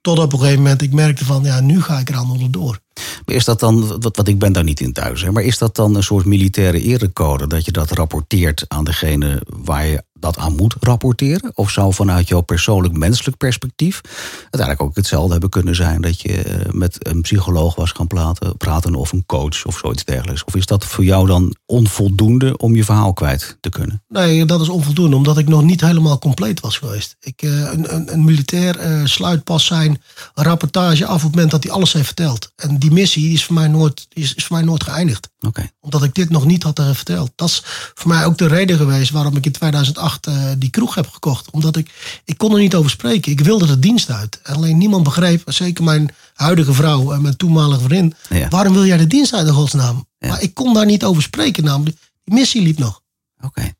Tot 0.00 0.18
op 0.18 0.32
een 0.32 0.38
gegeven 0.38 0.62
moment 0.62 0.82
ik 0.82 0.92
merkte 0.92 1.24
van, 1.24 1.42
ja, 1.42 1.60
nu 1.60 1.82
ga 1.82 1.98
ik 1.98 2.08
er 2.08 2.16
aan 2.16 2.30
onderdoor. 2.30 2.78
Maar 3.24 3.34
is 3.34 3.44
dat 3.44 3.60
dan, 3.60 4.00
wat, 4.00 4.16
wat 4.16 4.28
ik 4.28 4.38
ben 4.38 4.52
daar 4.52 4.64
niet 4.64 4.80
in 4.80 4.92
thuis, 4.92 5.22
hè, 5.22 5.30
maar 5.30 5.42
is 5.42 5.58
dat 5.58 5.76
dan 5.76 5.94
een 5.94 6.02
soort 6.02 6.24
militaire 6.24 6.80
erecode 6.80 7.46
dat 7.46 7.64
je 7.64 7.72
dat 7.72 7.90
rapporteert 7.90 8.64
aan 8.68 8.84
degene 8.84 9.42
waar 9.46 9.86
je 9.86 10.02
dat 10.20 10.36
aan 10.36 10.56
moet 10.56 10.76
rapporteren? 10.80 11.50
Of 11.54 11.70
zou 11.70 11.94
vanuit 11.94 12.28
jouw 12.28 12.40
persoonlijk 12.40 12.96
menselijk 12.96 13.36
perspectief 13.36 14.00
uiteindelijk 14.40 14.82
ook 14.82 14.96
hetzelfde 14.96 15.32
hebben 15.32 15.50
kunnen 15.50 15.74
zijn 15.74 16.00
dat 16.00 16.20
je 16.20 16.42
eh, 16.42 16.72
met 16.72 17.06
een 17.06 17.20
psycholoog 17.20 17.74
was 17.74 17.90
gaan 17.90 18.06
praten, 18.06 18.56
praten 18.56 18.94
of 18.94 19.12
een 19.12 19.26
coach 19.26 19.64
of 19.64 19.78
zoiets 19.78 20.04
dergelijks? 20.04 20.44
Of 20.44 20.54
is 20.56 20.66
dat 20.66 20.84
voor 20.84 21.04
jou 21.04 21.26
dan 21.26 21.54
onvoldoende 21.66 22.56
om 22.56 22.74
je 22.74 22.84
verhaal 22.84 23.12
kwijt 23.12 23.56
te 23.60 23.68
kunnen? 23.68 24.02
Nee, 24.08 24.44
dat 24.44 24.60
is 24.60 24.68
onvoldoende, 24.68 25.16
omdat 25.16 25.38
ik 25.38 25.48
nog 25.48 25.62
niet 25.62 25.80
helemaal 25.80 26.18
compleet 26.18 26.60
was 26.60 26.78
geweest. 26.78 27.16
Ik, 27.20 27.42
eh, 27.42 27.50
een, 27.50 27.94
een, 27.94 28.12
een 28.12 28.24
militair 28.24 28.78
eh, 28.78 29.04
sluit 29.04 29.44
pas 29.44 29.66
zijn 29.66 30.02
rapportage 30.34 31.06
af 31.06 31.16
op 31.16 31.22
het 31.22 31.30
moment 31.30 31.50
dat 31.50 31.62
hij 31.62 31.72
alles 31.72 31.92
heeft 31.92 32.06
verteld. 32.06 32.52
En 32.56 32.78
die 32.78 32.90
missie 32.90 33.32
is 33.32 33.44
voor 33.44 33.54
mij 33.54 33.68
nooit, 33.68 34.06
is, 34.12 34.34
is 34.34 34.44
voor 34.44 34.56
mij 34.56 34.64
nooit 34.64 34.82
geëindigd. 34.82 35.28
Oké. 35.40 35.70
Omdat 35.80 36.02
ik 36.02 36.14
dit 36.14 36.30
nog 36.30 36.44
niet 36.44 36.62
had 36.62 36.80
verteld. 36.92 37.30
Dat 37.34 37.48
is 37.48 37.62
voor 37.94 38.08
mij 38.08 38.24
ook 38.24 38.38
de 38.38 38.46
reden 38.46 38.76
geweest 38.76 39.10
waarom 39.10 39.36
ik 39.36 39.46
in 39.46 39.52
2008 39.52 40.07
eh, 40.16 40.34
die 40.58 40.70
kroeg 40.70 40.94
heb 40.94 41.08
gekocht. 41.08 41.50
Omdat 41.50 41.76
ik, 41.76 42.20
ik 42.24 42.38
kon 42.38 42.52
er 42.52 42.58
niet 42.58 42.74
over 42.74 42.90
spreken. 42.90 43.32
Ik 43.32 43.40
wilde 43.40 43.66
de 43.66 43.78
dienst 43.78 44.10
uit. 44.10 44.40
Alleen 44.42 44.78
niemand 44.78 45.02
begreep, 45.02 45.42
zeker 45.44 45.84
mijn 45.84 46.14
huidige 46.34 46.72
vrouw 46.72 47.12
en 47.12 47.22
mijn 47.22 47.36
toenmalige 47.36 47.80
vriendin. 47.80 48.14
Ja. 48.28 48.48
Waarom 48.48 48.72
wil 48.72 48.84
jij 48.84 48.96
de 48.96 49.06
dienst 49.06 49.34
uit 49.34 49.46
in 49.46 49.52
godsnaam? 49.52 50.06
Ja. 50.18 50.28
Maar 50.28 50.42
ik 50.42 50.54
kon 50.54 50.74
daar 50.74 50.86
niet 50.86 51.04
over 51.04 51.22
spreken 51.22 51.64
namelijk. 51.64 51.96
Die 52.24 52.34
missie 52.34 52.62
liep 52.62 52.78
nog. 52.78 53.02
Oké. 53.40 53.72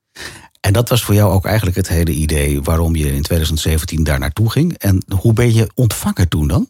En 0.60 0.72
dat 0.72 0.88
was 0.88 1.02
voor 1.02 1.14
jou 1.14 1.32
ook 1.32 1.44
eigenlijk 1.44 1.76
het 1.76 1.88
hele 1.88 2.12
idee 2.12 2.62
waarom 2.62 2.96
je 2.96 3.14
in 3.14 3.22
2017 3.22 4.04
daar 4.04 4.18
naartoe 4.18 4.50
ging. 4.50 4.78
En 4.78 5.04
hoe 5.16 5.32
ben 5.32 5.54
je 5.54 5.70
ontvangen 5.74 6.28
toen 6.28 6.48
dan? 6.48 6.68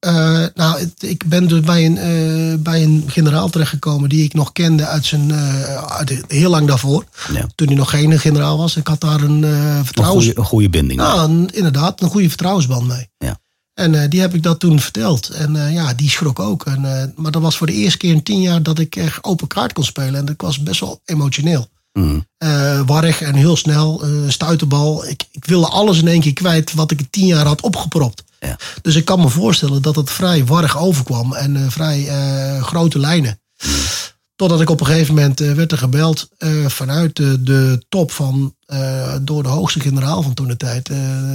Eh, 0.00 0.44
nou, 0.54 0.78
het- 0.78 1.02
ik 1.02 1.24
ben 1.26 1.48
dus 1.48 1.60
bij 1.60 1.86
een, 1.86 1.98
eh, 1.98 2.58
bij 2.58 2.82
een 2.82 3.04
generaal 3.06 3.48
terechtgekomen 3.48 4.08
die 4.08 4.24
ik 4.24 4.34
nog 4.34 4.52
kende 4.52 4.86
uit 4.86 5.04
zijn, 5.06 5.30
eh, 5.30 5.74
uit, 5.74 6.22
heel 6.28 6.50
lang 6.50 6.66
daarvoor. 6.68 7.04
Ja. 7.32 7.46
Toen 7.54 7.66
hij 7.66 7.76
nog 7.76 7.90
geen 7.90 8.18
generaal 8.18 8.58
was. 8.58 8.76
Ik 8.76 8.86
had 8.86 9.00
daar 9.00 9.20
een 9.20 9.42
Een 9.42 9.84
vertrouwens... 9.84 10.24
goede, 10.24 10.40
een 10.40 10.46
goede 10.46 10.70
binding. 10.70 11.00
Nou, 11.00 11.30
een- 11.30 11.50
inderdaad, 11.54 12.00
een 12.02 12.08
goede 12.10 12.28
vertrouwensband 12.28 12.86
mee. 12.86 13.08
Ja. 13.18 13.38
En 13.74 14.10
die 14.10 14.20
heb 14.20 14.34
ik 14.34 14.42
dat 14.42 14.60
toen 14.60 14.80
verteld. 14.80 15.28
En 15.28 15.72
ja, 15.72 15.94
die 15.94 16.10
schrok 16.10 16.38
ook. 16.38 16.66
En, 16.66 17.12
maar 17.16 17.30
dat 17.30 17.42
was 17.42 17.56
voor 17.56 17.66
de 17.66 17.72
eerste 17.72 17.98
keer 17.98 18.12
in 18.12 18.22
tien 18.22 18.40
jaar 18.40 18.62
dat 18.62 18.78
ik 18.78 18.96
echt 18.96 19.24
open 19.24 19.46
kaart 19.46 19.72
kon 19.72 19.84
spelen. 19.84 20.14
En 20.14 20.24
dat 20.24 20.34
was 20.38 20.62
best 20.62 20.80
wel 20.80 21.00
emotioneel. 21.04 21.68
Mm. 21.92 22.26
Warrig 22.86 23.20
en 23.22 23.34
heel 23.34 23.56
snel, 23.56 24.02
stuiterbal. 24.28 25.06
Ik, 25.08 25.24
ik 25.32 25.44
wilde 25.44 25.66
alles 25.66 25.98
in 25.98 26.08
één 26.08 26.20
keer 26.20 26.32
kwijt 26.32 26.74
wat 26.74 26.90
ik 26.90 26.98
in 27.00 27.10
tien 27.10 27.26
jaar 27.26 27.46
had 27.46 27.60
opgepropt. 27.60 28.22
Ja. 28.40 28.58
Dus 28.82 28.94
ik 28.94 29.04
kan 29.04 29.20
me 29.20 29.28
voorstellen 29.28 29.82
dat 29.82 29.96
het 29.96 30.10
vrij 30.10 30.44
warrig 30.44 30.78
overkwam. 30.78 31.34
En 31.34 31.56
eh, 31.56 31.68
vrij 31.68 32.08
eh, 32.08 32.62
grote 32.62 32.98
lijnen. 32.98 33.40
Totdat 34.36 34.60
ik 34.60 34.70
op 34.70 34.80
een 34.80 34.86
gegeven 34.86 35.14
moment 35.14 35.40
eh, 35.40 35.52
werd 35.52 35.72
er 35.72 35.78
gebeld 35.78 36.28
vanuit 36.66 37.16
de, 37.16 37.84
top 37.88 38.12
van, 38.12 38.54
door 39.22 39.42
de 39.42 39.48
hoogste 39.48 39.80
generaal 39.80 40.22
van 40.22 40.34
toen 40.34 40.48
de 40.48 40.56
tijd, 40.56 40.86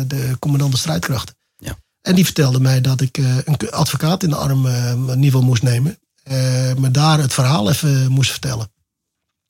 de 0.07 0.35
commandant 0.39 0.71
de 0.71 0.77
strijdkrachten. 0.77 1.35
Ja. 1.57 1.77
En 2.01 2.15
die 2.15 2.25
vertelde 2.25 2.59
mij 2.59 2.81
dat 2.81 3.01
ik 3.01 3.17
een 3.17 3.71
advocaat 3.71 4.24
in 4.24 4.29
de 4.29 4.35
arm 4.35 4.65
geval 5.21 5.41
moest 5.41 5.63
nemen. 5.63 6.00
me 6.77 6.91
daar 6.91 7.19
het 7.19 7.33
verhaal 7.33 7.69
even 7.69 8.12
moest 8.12 8.31
vertellen. 8.31 8.71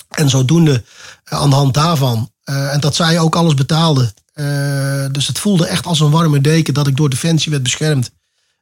En 0.09 0.29
zodoende 0.29 0.83
aan 1.23 1.49
de 1.49 1.55
hand 1.55 1.73
daarvan, 1.73 2.31
en 2.43 2.79
dat 2.79 2.95
zij 2.95 3.19
ook 3.19 3.35
alles 3.35 3.53
betaalde. 3.53 4.13
Eh, 4.35 5.05
dus 5.11 5.27
het 5.27 5.39
voelde 5.39 5.67
echt 5.67 5.85
als 5.85 5.99
een 5.99 6.11
warme 6.11 6.41
deken 6.41 6.73
dat 6.73 6.87
ik 6.87 6.95
door 6.95 7.09
Defensie 7.09 7.51
werd 7.51 7.63
beschermd. 7.63 8.11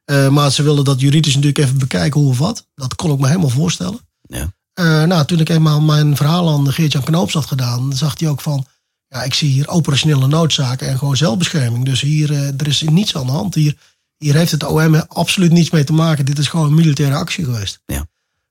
Eh, 0.04 0.28
maar 0.28 0.52
ze 0.52 0.62
wilden 0.62 0.84
dat 0.84 1.00
juridisch 1.00 1.34
natuurlijk 1.34 1.64
even 1.64 1.78
bekijken 1.78 2.20
hoe 2.20 2.30
of 2.30 2.38
wat. 2.38 2.66
Dat 2.74 2.94
kon 2.94 3.12
ik 3.12 3.18
me 3.18 3.26
helemaal 3.26 3.48
voorstellen. 3.48 3.98
Ja. 4.22 4.52
Eh, 4.72 5.02
nou, 5.02 5.24
toen 5.24 5.40
ik 5.40 5.48
eenmaal 5.48 5.80
mijn 5.80 6.16
verhaal 6.16 6.50
aan 6.50 6.72
Geert-Jan 6.72 7.02
Knoops 7.02 7.34
had 7.34 7.46
gedaan, 7.46 7.92
zag 7.92 8.18
hij 8.18 8.28
ook 8.28 8.40
van, 8.40 8.66
ja, 9.08 9.22
ik 9.22 9.34
zie 9.34 9.50
hier 9.50 9.68
operationele 9.68 10.26
noodzaken 10.26 10.88
en 10.88 10.98
gewoon 10.98 11.16
zelfbescherming. 11.16 11.84
Dus 11.84 12.00
hier, 12.00 12.32
er 12.32 12.66
is 12.66 12.82
niets 12.82 13.16
aan 13.16 13.26
de 13.26 13.32
hand. 13.32 13.54
Hier, 13.54 13.76
hier 14.16 14.34
heeft 14.34 14.50
het 14.50 14.64
OM 14.64 14.94
absoluut 14.94 15.52
niets 15.52 15.70
mee 15.70 15.84
te 15.84 15.92
maken. 15.92 16.24
Dit 16.24 16.38
is 16.38 16.48
gewoon 16.48 16.66
een 16.66 16.74
militaire 16.74 17.16
actie 17.16 17.44
geweest. 17.44 17.80
Ja. 17.86 18.06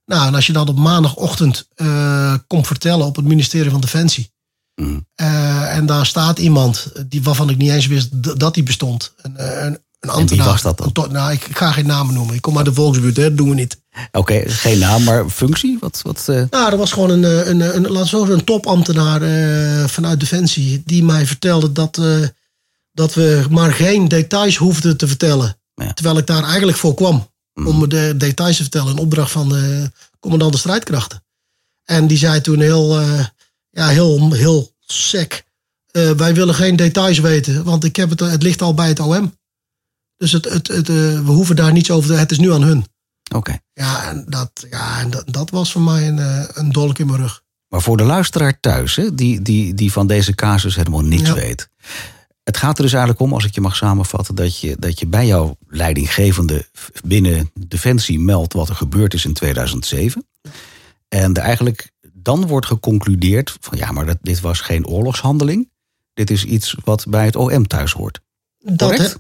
Nou, 0.05 0.27
en 0.27 0.35
als 0.35 0.47
je 0.47 0.53
dat 0.53 0.69
op 0.69 0.77
maandagochtend 0.77 1.67
komt 2.47 2.67
vertellen 2.67 3.05
op 3.05 3.15
het 3.15 3.25
ministerie 3.25 3.71
van 3.71 3.81
Defensie. 3.81 4.32
Mm. 4.75 5.07
eh, 5.15 5.75
en 5.75 5.85
daar 5.85 6.05
staat 6.05 6.39
iemand 6.39 6.91
die, 7.07 7.23
waarvan 7.23 7.49
ik 7.49 7.57
niet 7.57 7.71
eens 7.71 7.87
wist 7.87 8.39
dat 8.39 8.53
die 8.53 8.63
bestond. 8.63 9.13
Een, 9.21 9.37
eh, 9.37 9.63
een, 9.63 9.77
een 9.99 10.09
ambtenaar. 10.09 10.45
was 10.45 10.61
dat 10.61 10.89
dan? 10.93 11.11
Nou, 11.11 11.31
ik, 11.31 11.47
ga 11.51 11.71
geen 11.71 11.85
namen 11.85 12.13
noemen. 12.13 12.35
Ik 12.35 12.41
kom 12.41 12.57
uit 12.57 12.65
de 12.65 12.73
Volksbuurt, 12.73 13.17
hè, 13.17 13.23
dat 13.23 13.37
doen 13.37 13.49
we 13.49 13.55
niet. 13.55 13.81
Oké, 14.11 14.49
geen 14.49 14.79
naam, 14.79 15.03
maar 15.03 15.29
functie? 15.29 15.77
Wat, 15.79 15.99
wat, 16.03 16.23
eh, 16.27 16.43
Nou, 16.49 16.71
er 16.71 16.77
was 16.77 16.91
gewoon 16.91 17.09
een, 17.09 17.49
een, 17.49 17.75
een, 17.75 17.95
een, 17.95 18.05
zo 18.05 18.25
een 18.25 18.43
topambtenaar 18.43 19.19
vanuit 19.89 20.19
Defensie. 20.19 20.81
Die 20.85 21.03
mij 21.03 21.25
vertelde 21.25 21.71
dat, 21.71 22.01
dat 22.91 23.13
we 23.13 23.45
maar 23.49 23.73
geen 23.73 24.07
details 24.07 24.57
hoefden 24.57 24.97
te 24.97 25.07
vertellen. 25.07 25.57
Ja. 25.75 25.93
Terwijl 25.93 26.17
ik 26.17 26.27
daar 26.27 26.43
eigenlijk 26.43 26.77
voor 26.77 26.93
kwam. 26.93 27.31
Mm. 27.53 27.67
Om 27.67 27.89
de 27.89 28.13
details 28.17 28.55
te 28.55 28.61
vertellen. 28.61 28.91
Een 28.91 28.97
opdracht 28.97 29.31
van 29.31 29.49
de 29.49 29.91
commandant 30.19 30.51
de 30.53 30.59
strijdkrachten. 30.59 31.23
En 31.83 32.07
die 32.07 32.17
zei 32.17 32.41
toen 32.41 32.59
heel, 32.59 32.99
ja, 33.73 33.87
heel, 33.87 34.33
heel 34.33 34.71
sec. 34.79 35.43
eh, 35.91 36.11
wij 36.11 36.33
willen 36.33 36.55
geen 36.55 36.75
details 36.75 37.19
weten. 37.19 37.63
Want 37.63 37.83
ik 37.83 37.95
heb 37.95 38.09
het, 38.09 38.19
het 38.19 38.43
ligt 38.43 38.61
al 38.61 38.73
bij 38.73 38.87
het 38.87 38.99
OM. 38.99 39.37
Dus 40.17 40.31
het, 40.31 40.45
het, 40.49 40.67
het, 40.67 40.89
eh, 40.89 40.95
we 40.95 41.31
hoeven 41.31 41.55
daar 41.55 41.71
niets 41.71 41.91
over 41.91 42.09
te... 42.09 42.15
Het 42.15 42.31
is 42.31 42.39
nu 42.39 42.53
aan 42.53 42.61
hun. 42.63 42.85
Oké. 43.35 43.57
Ja, 43.73 44.09
en 44.09 44.25
dat, 44.27 44.65
ja, 44.69 44.99
en 44.99 45.09
dat, 45.09 45.23
dat 45.33 45.49
was 45.49 45.71
voor 45.71 45.81
mij 45.81 46.07
een, 46.07 46.19
eh, 46.19 46.43
een 46.53 46.71
dolk 46.71 46.99
in 46.99 47.05
mijn 47.07 47.19
rug. 47.19 47.41
Maar 47.67 47.81
voor 47.81 47.97
de 47.97 48.03
luisteraar 48.03 48.59
thuis, 48.59 48.95
hè, 48.95 49.15
die, 49.15 49.41
die, 49.41 49.73
die 49.73 49.91
van 49.91 50.07
deze 50.07 50.35
casus 50.35 50.75
helemaal 50.75 51.03
Ja. 51.03 51.33
weet. 51.33 51.69
Het 52.43 52.57
gaat 52.57 52.77
er 52.77 52.83
dus 52.83 52.91
eigenlijk 52.93 53.21
om, 53.21 53.33
als 53.33 53.45
ik 53.45 53.55
je 53.55 53.61
mag 53.61 53.75
samenvatten, 53.75 54.35
dat 54.35 54.59
je, 54.59 54.75
dat 54.79 54.99
je 54.99 55.07
bij 55.07 55.25
jouw 55.27 55.57
leidinggevende 55.67 56.67
binnen 57.05 57.51
Defensie 57.67 58.19
meldt 58.19 58.53
wat 58.53 58.69
er 58.69 58.75
gebeurd 58.75 59.13
is 59.13 59.25
in 59.25 59.33
2007. 59.33 60.27
En 61.07 61.33
er 61.33 61.41
eigenlijk 61.43 61.91
dan 62.23 62.47
wordt 62.47 62.65
geconcludeerd 62.65 63.57
van 63.59 63.77
ja, 63.77 63.91
maar 63.91 64.05
dat, 64.05 64.17
dit 64.21 64.39
was 64.39 64.59
geen 64.59 64.87
oorlogshandeling. 64.87 65.69
Dit 66.13 66.29
is 66.29 66.43
iets 66.43 66.75
wat 66.83 67.05
bij 67.07 67.25
het 67.25 67.35
OM 67.35 67.67
thuis 67.67 67.91
hoort. 67.91 68.19
Dat, 68.59 68.89
Correct? 68.89 69.11
hè, 69.11 69.17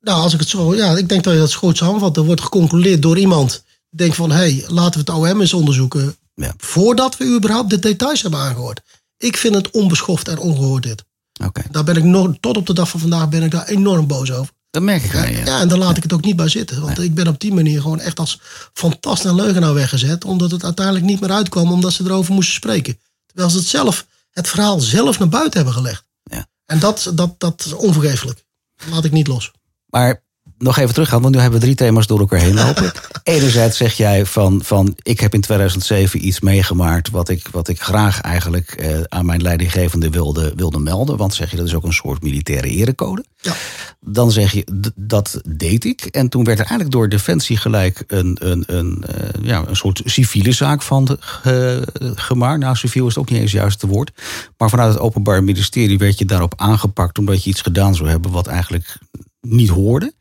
nou, 0.00 0.20
als 0.20 0.34
ik 0.34 0.40
het 0.40 0.48
zo, 0.48 0.74
ja, 0.74 0.96
ik 0.96 1.08
denk 1.08 1.24
dat 1.24 1.32
je 1.32 1.38
dat 1.38 1.54
goed 1.54 1.76
samenvat. 1.76 2.16
Er 2.16 2.24
wordt 2.24 2.40
geconcludeerd 2.40 3.02
door 3.02 3.18
iemand. 3.18 3.64
Die 3.90 3.98
denkt 3.98 4.16
van, 4.16 4.30
hé, 4.30 4.36
hey, 4.36 4.64
laten 4.68 5.04
we 5.04 5.12
het 5.12 5.20
OM 5.20 5.40
eens 5.40 5.52
onderzoeken. 5.52 6.16
Ja. 6.34 6.54
Voordat 6.56 7.16
we 7.16 7.24
überhaupt 7.24 7.70
de 7.70 7.78
details 7.78 8.22
hebben 8.22 8.40
aangehoord. 8.40 8.80
Ik 9.16 9.36
vind 9.36 9.54
het 9.54 9.70
onbeschoft 9.70 10.28
en 10.28 10.38
ongehoord 10.38 10.82
dit. 10.82 11.04
Oké, 11.44 11.62
Daar 11.70 11.84
ben 11.84 11.96
ik 11.96 12.04
nog, 12.04 12.34
tot 12.40 12.56
op 12.56 12.66
de 12.66 12.72
dag 12.72 12.88
van 12.88 13.00
vandaag 13.00 13.28
ben 13.28 13.42
ik 13.42 13.50
daar 13.50 13.66
enorm 13.66 14.06
boos 14.06 14.32
over. 14.32 14.52
Dat 14.76 14.84
merk 14.84 15.02
ik 15.02 15.14
aan 15.14 15.32
je. 15.32 15.44
Ja, 15.44 15.60
en 15.60 15.68
daar 15.68 15.78
laat 15.78 15.96
ik 15.96 16.02
het 16.02 16.12
ook 16.12 16.24
niet 16.24 16.36
bij 16.36 16.48
zitten. 16.48 16.80
Want 16.80 16.98
ik 16.98 17.14
ben 17.14 17.26
op 17.26 17.40
die 17.40 17.52
manier 17.52 17.80
gewoon 17.80 18.00
echt 18.00 18.18
als 18.18 18.40
fantast 18.72 19.24
en 19.24 19.34
leugenaar 19.34 19.74
weggezet. 19.74 20.24
Omdat 20.24 20.50
het 20.50 20.64
uiteindelijk 20.64 21.06
niet 21.06 21.20
meer 21.20 21.30
uitkwam 21.30 21.72
omdat 21.72 21.92
ze 21.92 22.04
erover 22.04 22.34
moesten 22.34 22.54
spreken. 22.54 22.98
Terwijl 23.26 23.50
ze 23.50 23.56
het 23.56 23.66
zelf, 23.66 24.06
het 24.30 24.48
verhaal 24.48 24.80
zelf 24.80 25.18
naar 25.18 25.28
buiten 25.28 25.56
hebben 25.56 25.74
gelegd. 25.74 26.04
Ja. 26.22 26.46
En 26.66 26.78
dat, 26.78 27.10
dat, 27.14 27.34
dat 27.38 27.62
is 27.66 27.72
onvergeeflijk. 27.72 28.44
Dat 28.76 28.88
laat 28.88 29.04
ik 29.04 29.12
niet 29.12 29.26
los. 29.26 29.52
Maar 29.86 30.22
nog 30.58 30.76
even 30.78 30.94
teruggaan, 30.94 31.20
want 31.22 31.34
nu 31.34 31.40
hebben 31.40 31.58
we 31.58 31.64
drie 31.64 31.76
thema's 31.76 32.06
door 32.06 32.18
elkaar 32.18 32.40
heen 32.40 32.54
lopen. 32.64 32.92
Enerzijds 33.22 33.76
zeg 33.76 33.94
jij 33.96 34.26
van, 34.26 34.60
van 34.64 34.96
ik 35.02 35.20
heb 35.20 35.34
in 35.34 35.40
2007 35.40 36.26
iets 36.26 36.40
meegemaakt 36.40 37.10
wat 37.10 37.28
ik, 37.28 37.48
wat 37.50 37.68
ik 37.68 37.80
graag 37.82 38.20
eigenlijk 38.20 38.70
eh, 38.70 39.00
aan 39.08 39.26
mijn 39.26 39.42
leidinggevende 39.42 40.10
wilde, 40.10 40.52
wilde 40.56 40.78
melden. 40.78 41.16
Want 41.16 41.34
zeg 41.34 41.50
je, 41.50 41.56
dat 41.56 41.66
is 41.66 41.74
ook 41.74 41.84
een 41.84 41.92
soort 41.92 42.22
militaire 42.22 42.68
erecode. 42.68 43.24
Ja. 43.40 43.52
Dan 44.00 44.30
zeg 44.30 44.52
je, 44.52 44.90
dat 44.94 45.40
deed 45.48 45.84
ik. 45.84 46.00
En 46.04 46.28
toen 46.28 46.44
werd 46.44 46.58
er 46.58 46.64
eigenlijk 46.64 46.94
door 46.94 47.08
Defensie 47.08 47.56
gelijk 47.56 48.04
een, 48.06 48.36
een, 48.40 48.64
een, 48.66 49.04
eh, 49.04 49.28
ja, 49.42 49.64
een 49.66 49.76
soort 49.76 50.02
civiele 50.04 50.52
zaak 50.52 50.82
van 50.82 51.16
ge- 51.20 51.86
gemaakt. 52.14 52.60
Nou, 52.60 52.76
civiel 52.76 53.06
is 53.06 53.14
het 53.14 53.22
ook 53.22 53.30
niet 53.30 53.40
eens 53.40 53.52
het 53.52 53.60
juiste 53.60 53.86
woord. 53.86 54.10
Maar 54.56 54.70
vanuit 54.70 54.92
het 54.92 55.02
Openbaar 55.02 55.44
Ministerie 55.44 55.98
werd 55.98 56.18
je 56.18 56.24
daarop 56.24 56.52
aangepakt 56.56 57.18
omdat 57.18 57.44
je 57.44 57.50
iets 57.50 57.60
gedaan 57.62 57.94
zou 57.94 58.08
hebben 58.08 58.30
wat 58.30 58.46
eigenlijk 58.46 58.98
niet 59.40 59.68
hoorde. 59.68 60.12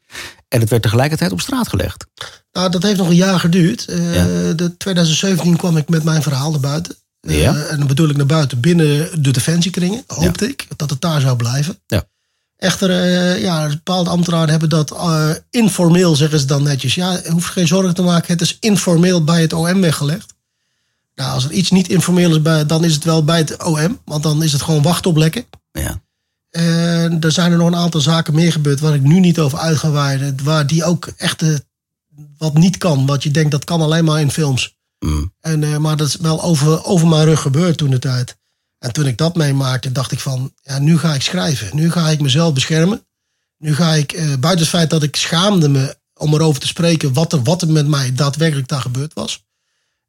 En 0.47 0.59
het 0.59 0.69
werd 0.69 0.81
tegelijkertijd 0.81 1.31
op 1.31 1.41
straat 1.41 1.67
gelegd. 1.67 2.05
Nou, 2.51 2.69
dat 2.69 2.83
heeft 2.83 2.97
nog 2.97 3.07
een 3.07 3.15
jaar 3.15 3.39
geduurd. 3.39 3.85
Ja. 3.87 4.53
de 4.53 4.75
2017 4.77 5.55
kwam 5.57 5.77
ik 5.77 5.89
met 5.89 6.03
mijn 6.03 6.21
verhaal 6.21 6.51
naar 6.51 6.59
buiten. 6.59 6.95
Eh, 7.21 7.41
Ja. 7.41 7.55
En 7.55 7.77
dan 7.77 7.87
bedoel 7.87 8.09
ik 8.09 8.17
naar 8.17 8.25
buiten 8.25 8.59
binnen 8.59 9.21
de 9.23 9.31
defensiekringen. 9.31 10.03
Hoopte 10.07 10.47
ik 10.47 10.67
dat 10.75 10.89
het 10.89 11.01
daar 11.01 11.21
zou 11.21 11.35
blijven. 11.35 11.79
Ja. 11.87 12.03
Echter, 12.57 12.89
eh, 12.89 13.41
ja, 13.41 13.67
bepaalde 13.67 14.09
ambtenaren 14.09 14.49
hebben 14.49 14.69
dat 14.69 14.95
informeel, 15.49 16.15
zeggen 16.15 16.39
ze 16.39 16.45
dan 16.45 16.63
netjes. 16.63 16.95
Ja, 16.95 17.11
je 17.11 17.31
hoeft 17.31 17.49
geen 17.49 17.67
zorgen 17.67 17.93
te 17.93 18.01
maken. 18.01 18.31
Het 18.33 18.41
is 18.41 18.57
informeel 18.59 19.23
bij 19.23 19.41
het 19.41 19.53
OM 19.53 19.81
weggelegd. 19.81 20.33
Nou, 21.15 21.31
als 21.33 21.45
er 21.45 21.51
iets 21.51 21.71
niet 21.71 21.87
informeel 21.89 22.29
is, 22.29 22.41
bij, 22.41 22.65
dan 22.65 22.83
is 22.83 22.93
het 22.93 23.03
wel 23.03 23.23
bij 23.23 23.37
het 23.37 23.63
OM. 23.63 24.01
Want 24.05 24.23
dan 24.23 24.43
is 24.43 24.51
het 24.51 24.61
gewoon 24.61 24.81
wachten 24.81 25.09
op 25.11 25.17
lekken. 25.17 25.45
Ja. 25.71 26.01
En 26.55 27.21
er 27.21 27.31
zijn 27.31 27.51
er 27.51 27.57
nog 27.57 27.67
een 27.67 27.75
aantal 27.75 28.01
zaken 28.01 28.33
meer 28.33 28.51
gebeurd 28.51 28.79
waar 28.79 28.93
ik 28.93 29.01
nu 29.01 29.19
niet 29.19 29.39
over 29.39 29.57
uit 29.57 29.77
ga 29.77 29.91
wijden. 29.91 30.43
Waar 30.43 30.67
die 30.67 30.83
ook 30.83 31.07
echt 31.17 31.41
eh, 31.41 31.55
wat 32.38 32.53
niet 32.53 32.77
kan. 32.77 33.05
Wat 33.05 33.24
je 33.24 33.31
denkt 33.31 33.51
dat 33.51 33.63
kan 33.63 33.81
alleen 33.81 34.05
maar 34.05 34.21
in 34.21 34.31
films. 34.31 34.75
Mm. 35.00 35.33
En, 35.39 35.63
eh, 35.63 35.77
maar 35.77 35.97
dat 35.97 36.07
is 36.07 36.15
wel 36.15 36.43
over, 36.43 36.83
over 36.85 37.07
mijn 37.07 37.25
rug 37.25 37.41
gebeurd 37.41 37.77
toen 37.77 37.89
de 37.89 38.00
tijd. 38.00 38.38
En 38.79 38.93
toen 38.93 39.07
ik 39.07 39.17
dat 39.17 39.35
meemaakte, 39.35 39.91
dacht 39.91 40.12
ik 40.12 40.19
van, 40.19 40.53
ja, 40.62 40.79
nu 40.79 40.97
ga 40.97 41.13
ik 41.13 41.21
schrijven. 41.21 41.75
Nu 41.75 41.91
ga 41.91 42.09
ik 42.09 42.21
mezelf 42.21 42.53
beschermen. 42.53 43.05
Nu 43.57 43.75
ga 43.75 43.93
ik, 43.93 44.12
eh, 44.12 44.25
buiten 44.25 44.65
het 44.65 44.75
feit 44.75 44.89
dat 44.89 45.03
ik 45.03 45.15
schaamde 45.15 45.69
me 45.69 45.97
om 46.13 46.33
erover 46.33 46.62
te 46.62 46.67
spreken 46.67 47.13
wat 47.13 47.33
er, 47.33 47.43
wat 47.43 47.62
er 47.62 47.69
met 47.69 47.88
mij 47.88 48.13
daadwerkelijk 48.13 48.67
daar 48.67 48.81
gebeurd 48.81 49.13
was. 49.13 49.43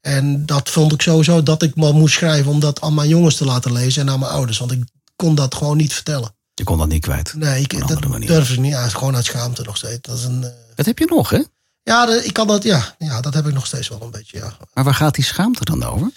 En 0.01 0.47
dat 0.47 0.71
vond 0.71 0.93
ik 0.93 1.03
sowieso 1.03 1.43
dat 1.43 1.63
ik 1.63 1.77
maar 1.77 1.95
moest 1.95 2.15
schrijven 2.15 2.51
om 2.51 2.61
dat 2.61 2.81
aan 2.81 2.95
mijn 2.95 3.09
jongens 3.09 3.37
te 3.37 3.45
laten 3.45 3.73
lezen 3.73 4.03
en 4.03 4.13
aan 4.13 4.19
mijn 4.19 4.33
ouders. 4.33 4.59
Want 4.59 4.73
ik 4.73 4.85
kon 5.17 5.35
dat 5.35 5.55
gewoon 5.55 5.77
niet 5.77 5.95
vertellen. 5.95 6.36
Je 6.59 6.65
kon 6.65 6.79
dat 6.79 6.89
niet 6.89 7.03
kwijt. 7.03 7.35
Nee, 7.35 7.61
ik, 7.63 7.89
dat 7.89 8.07
manier. 8.09 8.29
durf 8.29 8.51
ik 8.51 8.59
niet. 8.59 8.73
Ja, 8.73 8.89
gewoon 8.89 9.15
uit 9.17 9.25
schaamte 9.25 9.63
nog 9.63 9.77
steeds. 9.77 9.99
Dat 10.01 10.19
is 10.19 10.25
een, 10.25 10.45
eh, 10.45 10.51
Dat 10.75 10.87
heb 10.87 10.99
je 10.99 11.07
nog, 11.09 11.31
hè? 11.31 11.43
ja, 11.83 12.07
de- 12.07 12.25
ik 12.25 12.33
kan 12.33 12.47
dat, 12.47 12.63
ja, 12.63 12.95
ja, 12.99 13.21
dat 13.21 13.35
heb 13.35 13.47
ik 13.47 13.55
nog 13.55 13.67
steeds 13.67 13.89
wel 13.89 14.03
een 14.03 14.11
beetje. 14.11 14.39
Ja. 14.39 14.57
Maar 14.75 14.85
waar 14.85 14.95
gaat 14.95 15.15
die 15.15 15.25
schaamte 15.25 15.65
dan 15.65 15.83
over? 15.85 16.11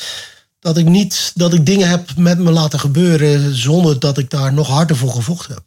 Dat 0.59 0.77
ik 0.77 0.85
niet, 0.85 1.31
dat 1.35 1.53
ik 1.53 1.65
dingen 1.65 1.89
heb 1.89 2.15
met 2.17 2.39
me 2.39 2.51
laten 2.51 2.79
gebeuren 2.79 3.55
zonder 3.55 3.99
dat 3.99 4.17
ik 4.17 4.29
daar 4.29 4.53
nog 4.53 4.67
harder 4.67 4.95
voor 4.95 5.11
gevochten 5.11 5.53
heb. 5.53 5.63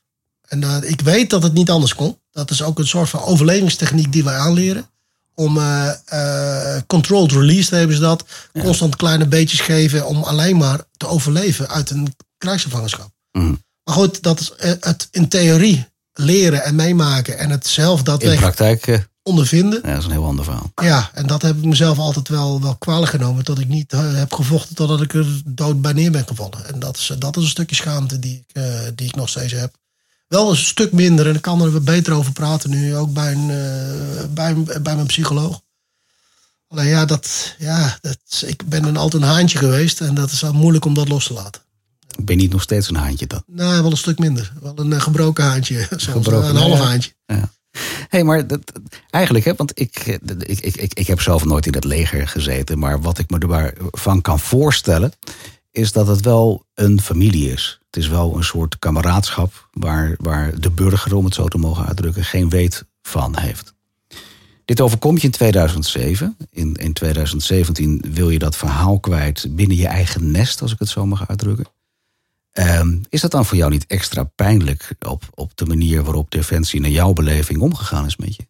En 0.49 0.63
eh, 0.63 0.91
ik 0.91 1.01
weet 1.01 1.31
dat 1.31 1.43
het 1.43 1.53
niet 1.53 1.71
anders 1.71 1.95
kon. 1.95 2.19
Dat 2.31 2.51
is 2.51 2.63
ook 2.63 2.79
een 2.79 2.87
soort 2.87 3.09
van 3.09 3.21
overlevingstechniek 3.23 4.13
die 4.13 4.25
wij 4.25 4.37
aanleren. 4.37 4.91
Om 5.35 5.59
eh, 5.59 5.93
eh, 6.77 6.83
controlled 6.87 7.33
release 7.33 7.75
hebben 7.75 7.97
ze 7.97 8.03
dat. 8.03 8.25
Constant 8.61 8.97
kleine 8.97 9.27
beetjes 9.27 9.61
geven 9.61 10.07
om 10.07 10.23
alleen 10.23 10.57
maar 10.57 10.81
te 10.97 11.07
overleven 11.07 11.69
uit 11.69 11.91
een 11.91 12.15
krijgsgevangenschap. 12.39 13.11
Mhm. 13.33 13.55
Maar 13.85 13.95
goed, 13.95 14.23
dat 14.23 14.41
is 14.41 14.53
eh, 14.53 14.73
het 14.81 15.09
in 15.11 15.29
theorie 15.29 15.87
leren 16.13 16.65
en 16.65 16.75
meemaken 16.75 17.39
en 17.39 17.51
het 17.51 17.67
zelf 17.67 17.99
In 17.99 18.05
daadwerkelijk 18.05 18.55
praktijk, 18.55 18.87
eh, 18.87 18.99
ondervinden. 19.23 19.81
ja, 19.83 19.89
dat 19.89 19.99
is 19.99 20.05
een 20.05 20.11
heel 20.11 20.25
ander 20.25 20.45
verhaal. 20.45 20.73
Ja, 20.83 21.11
en 21.15 21.27
dat 21.27 21.43
heb 21.43 21.57
ik 21.57 21.65
mezelf 21.65 21.99
altijd 21.99 22.29
wel, 22.29 22.61
wel 22.61 22.77
kwalijk 22.77 23.11
genomen. 23.11 23.45
Dat 23.45 23.59
ik 23.59 23.69
niet 23.69 23.93
eh, 23.93 24.15
heb 24.15 24.33
gevochten 24.33 24.75
totdat 24.75 25.01
ik 25.01 25.15
er 25.15 25.41
dood 25.45 25.81
bij 25.81 25.93
neer 25.93 26.11
ben 26.11 26.27
gevallen. 26.27 26.67
En 26.67 26.79
dat 26.79 26.97
is, 26.97 27.13
dat 27.19 27.37
is 27.37 27.43
een 27.43 27.49
stukje 27.49 27.77
schaamte 27.77 28.19
die 28.19 28.45
ik, 28.47 28.63
die 28.95 29.07
ik 29.07 29.15
nog 29.15 29.29
steeds 29.29 29.53
heb. 29.53 29.75
Wel 30.29 30.51
een 30.51 30.57
stuk 30.57 30.93
minder 30.93 31.29
en 31.29 31.35
ik 31.35 31.43
kan 31.43 31.63
er 31.63 31.83
beter 31.83 32.13
over 32.13 32.33
praten 32.33 32.71
nu. 32.71 32.97
Ook 32.97 33.13
bij, 33.13 33.33
een, 33.33 33.47
bij, 34.35 34.55
bij 34.83 34.95
mijn 34.95 35.07
psycholoog. 35.07 35.61
Alleen 36.69 36.89
ja, 36.89 37.05
dat, 37.05 37.55
ja 37.59 37.99
dat, 38.01 38.43
ik 38.47 38.67
ben 38.67 38.85
een, 38.85 38.97
altijd 38.97 39.23
een 39.23 39.29
haantje 39.29 39.59
geweest. 39.59 40.01
En 40.01 40.15
dat 40.15 40.31
is 40.31 40.41
wel 40.41 40.53
moeilijk 40.53 40.85
om 40.85 40.95
dat 40.95 41.09
los 41.09 41.27
te 41.27 41.33
laten. 41.33 41.63
Ben 42.25 42.37
niet 42.37 42.53
nog 42.53 42.63
steeds 42.63 42.89
een 42.89 42.97
haantje 42.97 43.27
dan. 43.27 43.43
Nee, 43.47 43.81
wel 43.81 43.91
een 43.91 43.97
stuk 43.97 44.19
minder. 44.19 44.53
Wel 44.61 44.73
een 44.77 44.93
eh, 44.93 45.01
gebroken 45.01 45.45
haantje. 45.45 45.87
Gebroken, 45.91 46.49
een 46.49 46.57
half 46.57 46.79
ja. 46.79 46.85
haantje. 46.85 47.13
Hé, 47.27 47.39
hey, 48.09 48.25
maar 48.25 48.47
dat, 48.47 48.73
eigenlijk, 49.11 49.45
hè, 49.45 49.55
want 49.57 49.81
ik, 49.81 49.97
eh, 49.97 50.15
ik, 50.39 50.61
ik, 50.61 50.77
ik, 50.77 50.95
ik 50.95 51.07
heb 51.07 51.21
zelf 51.21 51.45
nooit 51.45 51.67
in 51.67 51.75
het 51.75 51.85
leger 51.85 52.29
gezeten. 52.29 52.79
Maar 52.79 53.01
wat 53.01 53.19
ik 53.19 53.31
me 53.31 53.73
ervan 53.93 54.21
kan 54.21 54.41
voorstellen, 54.41 55.13
is 55.71 55.93
dat 55.93 56.07
het 56.07 56.21
wel 56.21 56.67
een 56.75 57.01
familie 57.01 57.51
is. 57.51 57.81
Het 57.87 58.03
is 58.03 58.09
wel 58.09 58.37
een 58.37 58.45
soort 58.45 58.79
kameraadschap 58.79 59.69
waar, 59.73 60.15
waar 60.19 60.61
de 60.61 60.71
burger, 60.71 61.15
om 61.15 61.25
het 61.25 61.35
zo 61.35 61.49
te 61.49 61.59
mogen 61.59 61.87
uitdrukken, 61.87 62.25
geen 62.25 62.49
weet 62.49 62.85
van 63.03 63.39
heeft. 63.39 63.75
Dit 64.65 64.81
overkomt 64.81 65.21
je 65.21 65.27
in 65.27 65.33
2007. 65.33 66.37
In, 66.51 66.75
in 66.75 66.93
2017 66.93 68.05
wil 68.13 68.31
je 68.31 68.39
dat 68.39 68.57
verhaal 68.57 69.01
kwijt 69.01 69.47
binnen 69.51 69.77
je 69.77 69.87
eigen 69.87 70.31
nest, 70.31 70.63
als 70.63 70.73
ik 70.73 70.79
het 70.79 70.89
zo 70.89 71.07
mag 71.07 71.29
uitdrukken. 71.29 71.67
Ehm, 72.53 72.97
is 73.09 73.21
dat 73.21 73.31
dan 73.31 73.47
voor 73.47 73.57
jou 73.57 73.71
niet 73.71 73.87
extra 73.87 74.25
pijnlijk 74.25 74.95
op, 75.07 75.25
op 75.35 75.57
de 75.57 75.67
manier 75.67 76.03
waarop 76.03 76.31
Defensie 76.31 76.81
naar 76.81 76.91
jouw 76.91 77.13
beleving 77.13 77.61
omgegaan 77.61 78.07
is 78.07 78.17
met 78.17 78.37
je? 78.37 78.47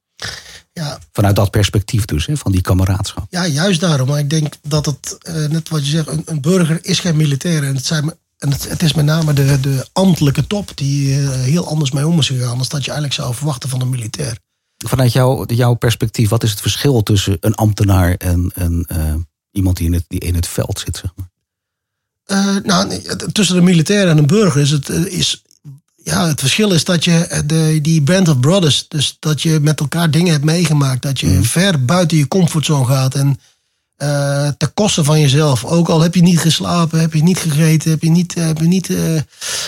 Ja, 0.73 0.99
Vanuit 1.13 1.37
dat 1.37 1.51
perspectief 1.51 2.05
dus, 2.05 2.27
hè, 2.27 2.37
van 2.37 2.53
die 2.53 2.61
kameraadschap. 2.61 3.27
Ja, 3.31 3.47
juist 3.47 3.81
daarom. 3.81 4.09
Maar 4.09 4.19
ik 4.19 4.31
denk 4.31 4.55
dat 4.63 4.87
het, 4.87 5.19
eh, 5.21 5.35
net 5.35 5.69
wat 5.69 5.85
je 5.85 5.91
zegt, 5.91 6.09
een, 6.09 6.23
een 6.25 6.41
burger 6.41 6.85
is 6.85 7.01
geen 7.01 7.17
militair. 7.17 7.65
En 7.65 7.75
het, 7.75 7.87
zijn, 7.87 8.13
en 8.39 8.51
het, 8.51 8.69
het 8.69 8.83
is 8.83 8.93
met 8.93 9.05
name 9.05 9.33
de, 9.33 9.61
de 9.61 9.87
ambtelijke 9.93 10.47
top 10.47 10.71
die 10.75 11.21
eh, 11.21 11.31
heel 11.31 11.69
anders 11.69 11.91
mee 11.91 12.07
om 12.07 12.19
is 12.19 12.27
gegaan. 12.27 12.59
dan 12.59 12.67
dat 12.69 12.85
je 12.85 12.91
eigenlijk 12.91 13.13
zou 13.13 13.35
verwachten 13.35 13.69
van 13.69 13.81
een 13.81 13.91
militair. 13.91 14.39
Vanuit 14.87 15.13
jou, 15.13 15.55
jouw 15.55 15.75
perspectief, 15.75 16.29
wat 16.29 16.43
is 16.43 16.51
het 16.51 16.61
verschil 16.61 17.03
tussen 17.03 17.37
een 17.41 17.55
ambtenaar 17.55 18.15
en 18.15 18.51
een, 18.55 18.85
eh, 18.89 19.15
Iemand 19.53 19.77
die 19.77 19.87
in 19.87 19.93
het, 19.93 20.05
die 20.09 20.21
in 20.21 20.35
het 20.35 20.49
veld 20.49 20.79
zit, 20.79 20.97
zeg 20.97 21.13
maar. 21.17 21.31
Uh, 22.27 22.57
nou, 22.63 23.03
tussen 23.33 23.57
de 23.57 23.63
militair 23.63 24.09
en 24.09 24.19
een 24.19 24.27
burger 24.27 24.61
is 24.61 24.71
het, 24.71 24.89
is, 24.89 25.43
ja, 25.97 26.27
het 26.27 26.41
verschil 26.41 26.73
is 26.73 26.85
dat 26.85 27.05
je 27.05 27.43
de, 27.47 27.79
die 27.83 28.03
band 28.03 28.29
of 28.29 28.41
brothers, 28.41 28.89
dus 28.89 29.17
dat 29.19 29.43
je 29.43 29.59
met 29.61 29.81
elkaar 29.81 30.11
dingen 30.11 30.33
hebt 30.33 30.45
meegemaakt, 30.45 31.03
dat 31.03 31.21
je 31.21 31.27
mm. 31.27 31.45
ver 31.45 31.85
buiten 31.85 32.17
je 32.17 32.29
comfortzone 32.29 32.85
gaat 32.85 33.15
en 33.15 33.39
uh, 34.03 34.49
ten 34.49 34.75
koste 34.75 35.05
van 35.05 35.21
jezelf. 35.21 35.65
Ook 35.65 35.89
al 35.89 36.01
heb 36.01 36.15
je 36.15 36.23
niet 36.23 36.39
geslapen, 36.39 37.01
heb 37.01 37.15
je 37.15 37.23
niet 37.23 37.39
gegeten, 37.39 37.91
heb 37.91 38.03
je 38.03 38.11
niet, 38.11 38.35
heb 38.35 38.59
je 38.59 38.67
niet, 38.67 38.89
uh, 38.89 39.15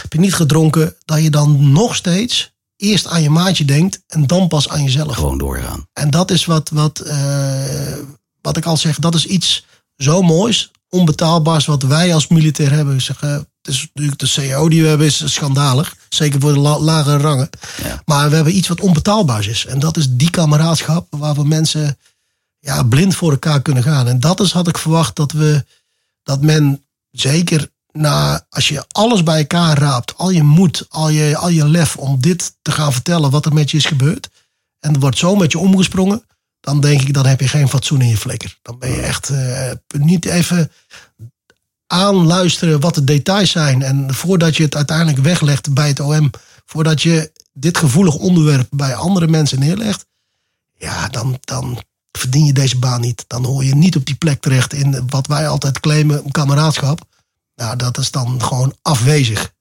heb 0.03 0.13
je 0.13 0.19
niet 0.19 0.35
gedronken, 0.35 0.95
dat 1.05 1.23
je 1.23 1.31
dan 1.31 1.73
nog 1.73 1.95
steeds 1.95 2.53
eerst 2.77 3.07
aan 3.07 3.23
je 3.23 3.31
maatje 3.31 3.65
denkt 3.65 4.03
en 4.07 4.27
dan 4.27 4.49
pas 4.49 4.69
aan 4.69 4.83
jezelf. 4.83 5.15
Gewoon 5.15 5.39
doorgaan. 5.39 5.87
En 5.93 6.11
dat 6.11 6.31
is 6.31 6.45
wat, 6.45 6.71
wat, 6.73 7.03
uh, 7.07 7.95
wat 8.41 8.57
ik 8.57 8.65
al 8.65 8.77
zeg, 8.77 8.99
dat 8.99 9.15
is 9.15 9.27
iets 9.27 9.67
zo 9.97 10.23
moois, 10.23 10.71
onbetaalbaars 10.95 11.67
wat 11.67 11.83
wij 11.83 12.15
als 12.15 12.29
militair 12.29 12.71
hebben. 12.71 13.01
Zeg, 13.01 13.21
het 13.21 13.47
is 13.63 13.81
natuurlijk 13.81 14.19
de 14.19 14.27
CEO 14.27 14.69
die 14.69 14.83
we 14.83 14.89
hebben 14.89 15.07
is 15.07 15.33
schandalig. 15.33 15.97
Zeker 16.09 16.41
voor 16.41 16.53
de 16.53 16.59
la 16.59 16.79
lagere 16.79 17.17
rangen. 17.17 17.51
Ja. 17.83 18.03
Maar 18.05 18.29
we 18.29 18.35
hebben 18.35 18.57
iets 18.57 18.69
wat 18.69 18.81
onbetaalbaars 18.81 19.47
is. 19.47 19.67
En 19.67 19.79
dat 19.79 19.97
is 19.97 20.07
die 20.11 20.31
kameraadschap 20.31 21.07
waar 21.11 21.35
we 21.35 21.45
mensen 21.45 21.99
ja, 22.59 22.83
blind 22.83 23.15
voor 23.15 23.31
elkaar 23.31 23.63
kunnen 23.63 23.83
gaan. 23.83 24.09
En 24.09 24.21
dat 24.21 24.41
is 24.41 24.53
had 24.53 24.69
ik 24.69 24.79
verwacht 24.79 25.17
dat 25.17 25.33
we 25.33 25.65
dat 26.23 26.41
men 26.41 26.85
zeker 27.11 27.71
na 27.93 28.47
als 28.51 28.69
je 28.69 28.85
alles 28.89 29.23
bij 29.23 29.39
elkaar 29.39 29.79
raapt, 29.79 30.17
al 30.17 30.31
je 30.31 30.43
moed, 30.43 30.87
al 30.89 31.09
je, 31.09 31.37
al 31.37 31.49
je 31.49 31.69
lef 31.69 31.97
om 31.97 32.21
dit 32.21 32.57
te 32.63 32.73
gaan 32.73 32.93
vertellen 32.93 33.31
wat 33.31 33.47
er 33.47 33.53
met 33.53 33.71
je 33.71 33.77
is 33.77 33.85
gebeurd. 33.85 34.29
En 34.81 34.95
er 34.95 35.01
wordt 35.01 35.19
zo 35.19 35.37
met 35.37 35.53
je 35.53 35.59
omgesprongen. 35.59 36.25
Dan 36.65 36.81
denk 36.81 37.01
ik, 37.01 37.15
dan 37.15 37.27
heb 37.27 37.41
je 37.41 37.49
geen 37.49 37.69
fatsoen 37.69 38.01
in 38.01 38.09
je 38.09 38.17
flikker. 38.17 38.59
Dan 38.63 38.79
ben 38.79 38.91
je 38.91 39.01
echt 39.01 39.31
uh, 39.31 39.71
niet 39.99 40.25
even 40.25 40.71
aanluisteren 41.87 42.81
wat 42.81 42.95
de 42.95 43.05
details 43.05 43.51
zijn. 43.51 43.83
En 43.83 44.15
voordat 44.15 44.57
je 44.57 44.63
het 44.63 44.77
uiteindelijk 44.77 45.19
weglegt 45.19 45.75
bij 45.75 45.89
het 45.89 46.01
OM, 46.01 46.31
voordat 46.67 47.03
je 47.03 47.33
dit 47.53 47.79
gevoelig 47.79 48.15
onderwerp 48.15 48.67
bij 48.71 48.95
andere 48.95 49.27
mensen 49.27 49.59
neerlegt, 49.59 50.07
ja, 50.77 51.09
dan, 51.09 51.39
dan 51.41 51.83
verdien 52.13 52.45
je 52.45 52.53
deze 52.53 52.79
baan 52.79 53.01
niet. 53.01 53.25
Dan 53.27 53.45
hoor 53.45 53.65
je 53.65 53.75
niet 53.75 53.97
op 53.97 54.05
die 54.05 54.17
plek 54.17 54.41
terecht 54.41 54.73
in 54.73 55.09
wat 55.09 55.27
wij 55.27 55.49
altijd 55.49 55.81
claimen, 55.81 56.31
kameraadschap. 56.31 57.05
Nou, 57.57 57.77
dat 57.77 57.99
is 57.99 58.11
dan 58.11 58.43
gewoon 58.43 58.77
afwezig. 58.83 59.53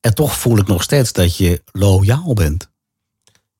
En 0.00 0.14
toch 0.14 0.38
voel 0.38 0.58
ik 0.58 0.66
nog 0.66 0.82
steeds 0.82 1.12
dat 1.12 1.36
je 1.36 1.62
loyaal 1.72 2.34
bent. 2.34 2.71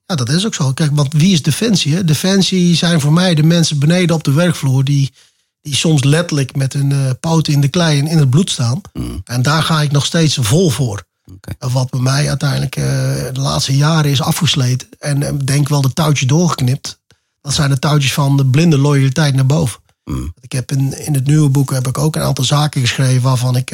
Ja, 0.06 0.14
dat 0.14 0.28
is 0.28 0.46
ook 0.46 0.54
zo. 0.54 0.72
Kijk, 0.72 0.90
want 0.94 1.12
wie 1.12 1.32
is 1.32 1.42
Defensie? 1.42 1.94
Hè? 1.94 2.04
Defensie 2.04 2.76
zijn 2.76 3.00
voor 3.00 3.12
mij 3.12 3.34
de 3.34 3.42
mensen 3.42 3.78
beneden 3.78 4.16
op 4.16 4.24
de 4.24 4.32
werkvloer 4.32 4.84
die, 4.84 5.12
die 5.60 5.74
soms 5.74 6.04
letterlijk 6.04 6.56
met 6.56 6.72
hun 6.72 6.90
uh, 6.90 7.10
poten 7.20 7.52
in 7.52 7.60
de 7.60 7.68
klei 7.68 7.98
en 7.98 8.06
in 8.06 8.18
het 8.18 8.30
bloed 8.30 8.50
staan. 8.50 8.80
Mm. 8.92 9.20
En 9.24 9.42
daar 9.42 9.62
ga 9.62 9.80
ik 9.80 9.90
nog 9.90 10.04
steeds 10.04 10.38
vol 10.40 10.70
voor. 10.70 11.04
Okay. 11.34 11.70
Wat 11.70 11.90
bij 11.90 12.00
mij 12.00 12.28
uiteindelijk 12.28 12.76
uh, 12.76 12.84
de 13.32 13.40
laatste 13.40 13.76
jaren 13.76 14.10
is 14.10 14.20
afgesleten. 14.20 14.88
En 14.98 15.20
uh, 15.20 15.28
denk 15.44 15.68
wel 15.68 15.80
de 15.80 15.92
touwtje 15.92 16.26
doorgeknipt. 16.26 17.00
Dat 17.40 17.54
zijn 17.54 17.70
de 17.70 17.78
touwtjes 17.78 18.12
van 18.12 18.36
de 18.36 18.46
blinde 18.46 18.78
loyaliteit 18.78 19.34
naar 19.34 19.46
boven. 19.46 19.80
Mm. 20.04 20.34
Ik 20.40 20.52
heb 20.52 20.72
in, 20.72 21.04
in 21.06 21.14
het 21.14 21.26
nieuwe 21.26 21.48
boek 21.48 21.70
heb 21.70 21.86
ik 21.86 21.98
ook 21.98 22.16
een 22.16 22.22
aantal 22.22 22.44
zaken 22.44 22.80
geschreven 22.80 23.22
waarvan 23.22 23.56
ik 23.56 23.72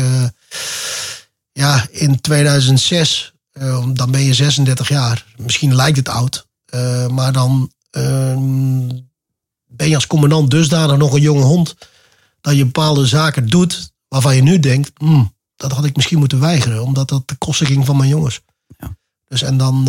ja, 1.58 1.86
in 1.90 2.20
2006, 2.20 3.32
uh, 3.60 3.86
dan 3.92 4.10
ben 4.10 4.20
je 4.20 4.34
36 4.34 4.88
jaar. 4.88 5.24
Misschien 5.36 5.74
lijkt 5.74 5.96
het 5.96 6.08
oud, 6.08 6.46
uh, 6.74 7.06
maar 7.06 7.32
dan 7.32 7.72
ehm, 7.90 8.88
ben 9.66 9.88
je 9.88 9.94
als 9.94 10.06
commandant 10.06 10.50
dusdanig 10.50 10.96
nog 10.96 11.12
een 11.12 11.20
jonge 11.20 11.42
hond 11.42 11.74
dat 12.40 12.56
je 12.56 12.64
bepaalde 12.64 13.06
zaken 13.06 13.46
doet 13.46 13.92
waarvan 14.08 14.36
je 14.36 14.42
nu 14.42 14.58
denkt, 14.58 15.00
mm, 15.00 15.34
dat 15.56 15.72
had 15.72 15.84
ik 15.84 15.96
misschien 15.96 16.18
moeten 16.18 16.40
weigeren, 16.40 16.82
omdat 16.82 17.08
dat 17.08 17.28
de 17.28 17.34
kosten 17.34 17.66
ging 17.66 17.86
van 17.86 17.96
mijn 17.96 18.08
jongens. 18.08 18.40
Ja. 18.78 18.96
Dus 19.28 19.42
en 19.42 19.56
dan 19.56 19.88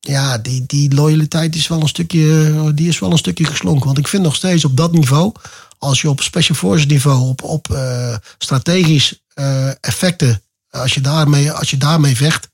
ja, 0.00 0.38
die, 0.38 0.64
die 0.66 0.94
loyaliteit 0.94 1.54
is 1.54 1.68
wel 1.68 1.80
een 1.80 1.88
stukje, 1.88 2.72
die 2.74 2.88
is 2.88 2.98
wel 2.98 3.10
een 3.10 3.18
stukje 3.18 3.44
geslonken. 3.44 3.86
Want 3.86 3.98
ik 3.98 4.08
vind 4.08 4.22
nog 4.22 4.34
steeds 4.34 4.64
op 4.64 4.76
dat 4.76 4.92
niveau, 4.92 5.32
als 5.78 6.00
je 6.00 6.10
op 6.10 6.20
special 6.20 6.56
forces 6.56 6.86
niveau, 6.86 7.28
op, 7.28 7.42
op 7.42 7.68
uh, 7.72 8.16
strategisch 8.38 9.20
uh, 9.34 9.68
effecten, 9.80 10.42
als 10.70 10.94
je 10.94 11.00
daarmee, 11.00 11.52
als 11.52 11.70
je 11.70 11.76
daarmee 11.76 12.16
vecht. 12.16 12.48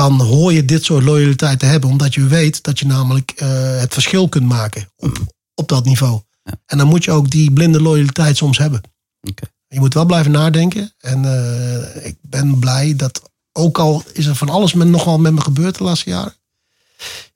Dan 0.00 0.20
hoor 0.20 0.52
je 0.52 0.64
dit 0.64 0.84
soort 0.84 1.04
loyaliteit 1.04 1.58
te 1.58 1.66
hebben. 1.66 1.90
Omdat 1.90 2.14
je 2.14 2.26
weet 2.26 2.62
dat 2.62 2.78
je 2.78 2.86
namelijk 2.86 3.32
uh, 3.42 3.48
het 3.78 3.92
verschil 3.92 4.28
kunt 4.28 4.46
maken 4.46 4.88
op, 4.96 5.18
op 5.54 5.68
dat 5.68 5.84
niveau. 5.84 6.20
Ja. 6.42 6.52
En 6.66 6.78
dan 6.78 6.86
moet 6.86 7.04
je 7.04 7.10
ook 7.10 7.30
die 7.30 7.52
blinde 7.52 7.82
loyaliteit 7.82 8.36
soms 8.36 8.58
hebben. 8.58 8.80
Okay. 9.20 9.50
Je 9.68 9.80
moet 9.80 9.94
wel 9.94 10.04
blijven 10.04 10.30
nadenken. 10.30 10.92
En 10.98 11.24
ik 12.02 12.16
ben 12.20 12.58
blij 12.58 12.96
dat, 12.96 13.22
ook 13.52 13.78
al 13.78 14.02
is 14.12 14.26
er 14.26 14.34
van 14.34 14.48
alles 14.48 14.72
met, 14.72 14.88
nogal 14.88 15.18
met 15.18 15.32
me 15.32 15.40
gebeurd 15.40 15.78
de 15.78 15.84
laatste 15.84 16.10
jaren 16.10 16.34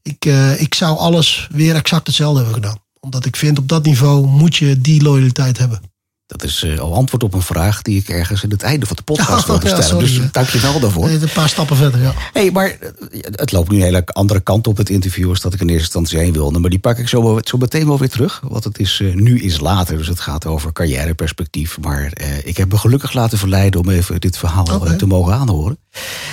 ik, 0.04 0.24
uh, 0.24 0.60
ik 0.60 0.74
zou 0.74 0.98
alles 0.98 1.48
weer 1.50 1.74
exact 1.74 2.06
hetzelfde 2.06 2.36
hebben 2.36 2.54
gedaan. 2.54 2.78
Omdat 3.00 3.24
ik 3.24 3.36
vind 3.36 3.58
op 3.58 3.68
dat 3.68 3.84
niveau 3.84 4.26
moet 4.26 4.56
je 4.56 4.80
die 4.80 5.02
loyaliteit 5.02 5.58
hebben. 5.58 5.80
Dat 6.26 6.42
is 6.42 6.62
uh, 6.62 6.78
al 6.78 6.94
antwoord 6.94 7.22
op 7.22 7.34
een 7.34 7.42
vraag 7.42 7.82
die 7.82 7.98
ik 7.98 8.08
ergens 8.08 8.42
in 8.42 8.50
het 8.50 8.62
einde 8.62 8.86
van 8.86 8.96
de 8.96 9.02
podcast 9.02 9.46
wilde 9.46 9.66
stellen. 9.82 9.94
Ja, 9.94 9.98
dus 9.98 10.30
dank 10.30 10.48
je 10.48 10.60
wel 10.60 10.80
daarvoor. 10.80 11.06
Nee, 11.06 11.20
een 11.20 11.28
paar 11.34 11.48
stappen 11.48 11.76
verder, 11.76 12.00
ja. 12.00 12.12
hey, 12.32 12.50
maar 12.50 12.66
eh, 12.70 12.88
het 13.20 13.52
loopt 13.52 13.70
nu 13.70 13.76
een 13.76 13.82
hele 13.82 14.06
andere 14.06 14.40
kant 14.40 14.66
op 14.66 14.76
het 14.76 14.90
interview... 14.90 15.28
als 15.28 15.40
dat 15.40 15.54
ik 15.54 15.60
in 15.60 15.68
eerste 15.68 15.84
instantie 15.84 16.18
heen 16.18 16.32
wilde. 16.32 16.58
Maar 16.58 16.70
die 16.70 16.78
pak 16.78 16.98
ik 16.98 17.08
zo, 17.08 17.40
zo 17.44 17.58
meteen 17.58 17.86
wel 17.86 17.98
weer 17.98 18.08
terug. 18.08 18.40
Want 18.48 18.64
het 18.64 18.78
is 18.78 19.00
uh, 19.00 19.14
nu 19.14 19.40
is 19.40 19.60
later, 19.60 19.96
dus 19.96 20.06
het 20.06 20.20
gaat 20.20 20.46
over 20.46 20.72
carrièreperspectief. 20.72 21.78
Maar 21.80 22.12
uh, 22.20 22.46
ik 22.46 22.56
heb 22.56 22.72
me 22.72 22.78
gelukkig 22.78 23.12
laten 23.12 23.38
verleiden 23.38 23.80
om 23.80 23.88
even 23.88 24.20
dit 24.20 24.38
verhaal 24.38 24.74
okay. 24.74 24.96
te 24.96 25.06
mogen 25.06 25.34
aanhoren. 25.34 25.78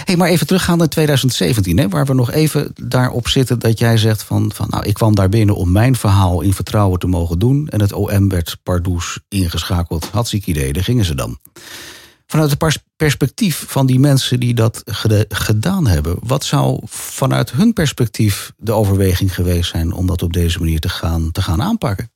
hey, 0.06 0.18
maar 0.18 0.30
even 0.30 0.48
teruggaan 0.48 0.78
naar 0.78 0.90
2017, 0.90 1.78
hè, 1.78 1.90
waar 1.90 2.06
we 2.06 2.14
nog 2.14 2.32
even 2.32 2.74
daarop 2.84 3.28
zitten... 3.28 3.60
dat 3.60 3.80
jij 3.80 3.98
zegt 3.98 4.24
van, 4.24 4.52
van, 4.56 4.68
nou, 4.70 4.86
ik 4.86 4.94
kwam 4.94 5.16
daar 5.16 5.30
binnen 5.30 5.56
om 5.56 5.72
mijn 5.72 5.96
verhaal 5.96 6.42
in 6.42 6.54
vertrouwen 6.54 7.00
te 7.00 7.08
mogen 7.08 7.40
doen... 7.40 7.68
en 7.68 7.82
het 7.82 7.94
OM 7.94 8.30
werd 8.30 8.58
pardoes 8.64 9.20
ingeschakeld. 9.30 9.81
Hartstikke 9.90 10.50
idee, 10.50 10.74
daar 10.74 10.84
gingen 10.84 11.06
ze 11.06 11.16
dan. 11.16 11.40
Vanuit 12.32 12.50
het 12.50 12.82
perspectief 12.96 13.66
van 13.68 13.86
die 13.86 14.00
mensen 14.00 14.40
die 14.40 14.54
dat 14.54 14.82
gedaan 15.28 15.88
hebben... 15.88 16.16
wat 16.20 16.44
zou 16.44 16.82
vanuit 16.86 17.52
hun 17.52 17.74
perspectief 17.74 18.52
de 18.58 18.72
overweging 18.72 19.34
geweest 19.34 19.70
zijn... 19.70 19.92
om 19.94 20.08
dat 20.08 20.22
op 20.22 20.34
deze 20.34 20.60
manier 20.60 20.80
te 20.80 20.90
gaan, 20.90 21.32
te 21.32 21.42
gaan 21.42 21.62
aanpakken? 21.62 22.12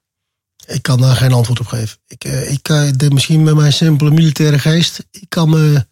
Ik 0.67 0.81
kan 0.81 0.99
daar 0.99 1.15
geen 1.15 1.33
antwoord 1.33 1.59
op 1.59 1.67
geven. 1.67 1.97
Ik, 2.07 2.23
eh, 2.23 2.51
ik 2.51 2.69
eh, 2.69 3.09
misschien 3.09 3.43
met 3.43 3.55
mijn 3.55 3.73
simpele 3.73 4.11
militaire 4.11 4.59
geest... 4.59 5.05
ik 5.11 5.29
kan 5.29 5.49
me 5.49 5.85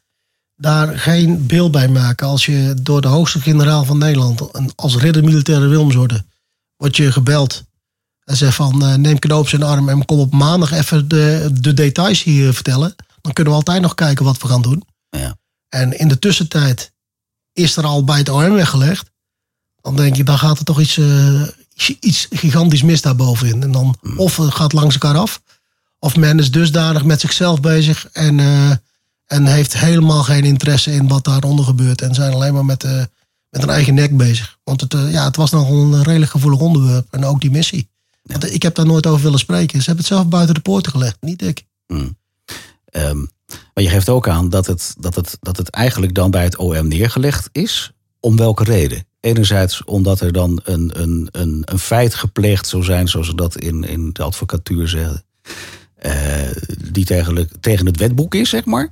daar 0.55 0.99
geen 0.99 1.45
beeld 1.45 1.71
bij 1.71 1.87
maken. 1.87 2.27
Als 2.27 2.45
je 2.45 2.73
door 2.81 3.01
de 3.01 3.07
hoogste 3.07 3.41
generaal 3.41 3.85
van 3.85 3.97
Nederland 3.97 4.41
als 4.75 4.97
ridder 4.97 5.23
militaire 5.23 5.67
Wilms 5.67 5.95
worden, 5.95 6.29
word 6.75 6.97
je 6.97 7.11
gebeld 7.11 7.63
en 8.25 8.37
zegt 8.37 8.55
van 8.55 8.83
uh, 8.83 8.93
neem 8.95 9.19
cadeau 9.19 9.41
op 9.41 9.49
zijn 9.49 9.63
arm 9.63 9.89
en 9.89 10.05
kom 10.05 10.19
op 10.19 10.33
maandag 10.33 10.71
even 10.71 11.07
de, 11.07 11.49
de 11.53 11.73
details 11.73 12.23
hier 12.23 12.53
vertellen. 12.53 12.95
Dan 13.21 13.33
kunnen 13.33 13.53
we 13.53 13.59
altijd 13.59 13.81
nog 13.81 13.93
kijken 13.93 14.25
wat 14.25 14.37
we 14.41 14.47
gaan 14.47 14.61
doen. 14.61 14.83
Ja. 15.09 15.37
En 15.69 15.99
in 15.99 16.07
de 16.07 16.19
tussentijd 16.19 16.91
is 17.53 17.77
er 17.77 17.85
al 17.85 18.03
bij 18.03 18.17
het 18.17 18.29
OM 18.29 18.53
weggelegd. 18.53 19.11
Dan 19.81 19.95
denk 19.95 20.15
je, 20.15 20.23
dan 20.23 20.37
gaat 20.37 20.59
er 20.59 20.65
toch 20.65 20.79
iets, 20.79 20.97
uh, 20.97 21.47
iets 21.99 22.27
gigantisch 22.29 22.83
mis 22.83 23.01
daarbovenin. 23.01 23.63
En 23.63 23.71
dan 23.71 23.97
hmm. 24.01 24.19
of 24.19 24.37
het 24.37 24.53
gaat 24.53 24.73
langs 24.73 24.93
elkaar 24.93 25.17
af. 25.17 25.41
Of 25.99 26.15
men 26.15 26.39
is 26.39 26.51
dusdanig 26.51 27.03
met 27.03 27.19
zichzelf 27.19 27.59
bezig 27.59 28.07
en 28.11 28.37
uh, 28.37 28.71
en 29.25 29.45
heeft 29.45 29.77
helemaal 29.77 30.23
geen 30.23 30.43
interesse 30.43 30.91
in 30.91 31.07
wat 31.07 31.23
daaronder 31.23 31.65
gebeurt. 31.65 32.01
En 32.01 32.13
zijn 32.13 32.33
alleen 32.33 32.53
maar 32.53 32.65
met, 32.65 32.83
uh, 32.83 32.91
met 33.49 33.61
hun 33.61 33.69
eigen 33.69 33.93
nek 33.93 34.17
bezig. 34.17 34.57
Want 34.63 34.81
het, 34.81 34.91
ja, 34.91 35.23
het 35.23 35.35
was 35.35 35.51
nog 35.51 35.69
een 35.69 36.03
redelijk 36.03 36.31
gevoelig 36.31 36.59
onderwerp. 36.59 37.07
En 37.11 37.25
ook 37.25 37.41
die 37.41 37.51
missie. 37.51 37.89
Ik 38.49 38.61
heb 38.61 38.75
daar 38.75 38.85
nooit 38.85 39.07
over 39.07 39.23
willen 39.23 39.39
spreken. 39.39 39.79
Ze 39.79 39.85
hebben 39.85 40.05
het 40.05 40.13
zelf 40.13 40.27
buiten 40.27 40.55
de 40.55 40.61
poorten 40.61 40.91
gelegd, 40.91 41.17
niet 41.21 41.41
ik. 41.41 41.65
Mm. 41.87 42.17
Um, 42.91 43.29
maar 43.73 43.83
je 43.83 43.89
geeft 43.89 44.09
ook 44.09 44.27
aan 44.27 44.49
dat 44.49 44.65
het, 44.65 44.95
dat, 44.99 45.15
het, 45.15 45.37
dat 45.39 45.57
het 45.57 45.69
eigenlijk 45.69 46.13
dan 46.13 46.31
bij 46.31 46.43
het 46.43 46.57
OM 46.57 46.87
neergelegd 46.87 47.49
is. 47.51 47.91
Om 48.19 48.37
welke 48.37 48.63
reden? 48.63 49.05
Enerzijds 49.19 49.83
omdat 49.83 50.19
er 50.19 50.31
dan 50.31 50.61
een, 50.63 51.01
een, 51.01 51.27
een, 51.31 51.61
een 51.65 51.79
feit 51.79 52.15
gepleegd 52.15 52.67
zou 52.67 52.83
zijn, 52.83 53.07
zoals 53.07 53.27
ze 53.27 53.35
dat 53.35 53.57
in, 53.57 53.83
in 53.83 54.09
de 54.13 54.23
advocatuur 54.23 54.87
zeggen. 54.87 55.23
Eh, 55.95 56.13
die 56.91 57.05
tegen, 57.05 57.49
tegen 57.59 57.85
het 57.85 57.97
wetboek 57.97 58.35
is, 58.35 58.49
zeg 58.49 58.65
maar. 58.65 58.89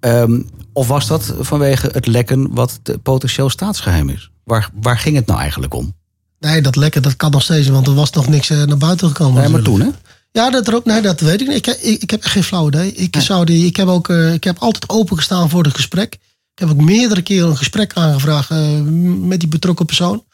Um, 0.00 0.48
of 0.72 0.88
was 0.88 1.06
dat 1.06 1.34
vanwege 1.38 1.88
het 1.92 2.06
lekken 2.06 2.54
wat 2.54 2.80
potentieel 3.02 3.50
staatsgeheim 3.50 4.08
is? 4.08 4.30
Waar, 4.44 4.70
waar 4.80 4.98
ging 4.98 5.16
het 5.16 5.26
nou 5.26 5.40
eigenlijk 5.40 5.74
om? 5.74 5.94
Nee, 6.42 6.62
dat 6.62 6.76
lekken 6.76 7.02
dat 7.02 7.16
kan 7.16 7.30
nog 7.30 7.42
steeds, 7.42 7.68
want 7.68 7.86
er 7.86 7.94
was 7.94 8.10
nog 8.10 8.28
niks 8.28 8.50
uh, 8.50 8.62
naar 8.62 8.76
buiten 8.76 9.08
gekomen. 9.08 9.42
Nee, 9.42 9.50
maar 9.50 9.62
toen 9.62 9.80
hè? 9.80 9.88
Ja, 10.32 10.50
dat, 10.50 10.66
er 10.66 10.74
ook, 10.74 10.84
nee, 10.84 11.00
dat 11.00 11.20
weet 11.20 11.40
ik 11.40 11.48
niet. 11.48 11.66
Ik, 11.66 11.76
ik, 11.80 12.02
ik 12.02 12.10
heb 12.10 12.22
echt 12.22 12.32
geen 12.32 12.42
flauw 12.44 12.66
idee. 12.68 12.92
Ik, 12.92 13.16
zou 13.20 13.44
die, 13.44 13.66
ik, 13.66 13.76
heb 13.76 13.88
ook, 13.88 14.08
uh, 14.08 14.32
ik 14.32 14.44
heb 14.44 14.58
altijd 14.58 14.88
opengestaan 14.88 15.50
voor 15.50 15.64
het 15.64 15.74
gesprek. 15.74 16.14
Ik 16.54 16.58
heb 16.58 16.70
ook 16.70 16.80
meerdere 16.80 17.22
keren 17.22 17.48
een 17.48 17.56
gesprek 17.56 17.92
aangevraagd 17.92 18.50
uh, 18.50 18.80
met 19.20 19.40
die 19.40 19.48
betrokken 19.48 19.86
persoon. 19.86 20.24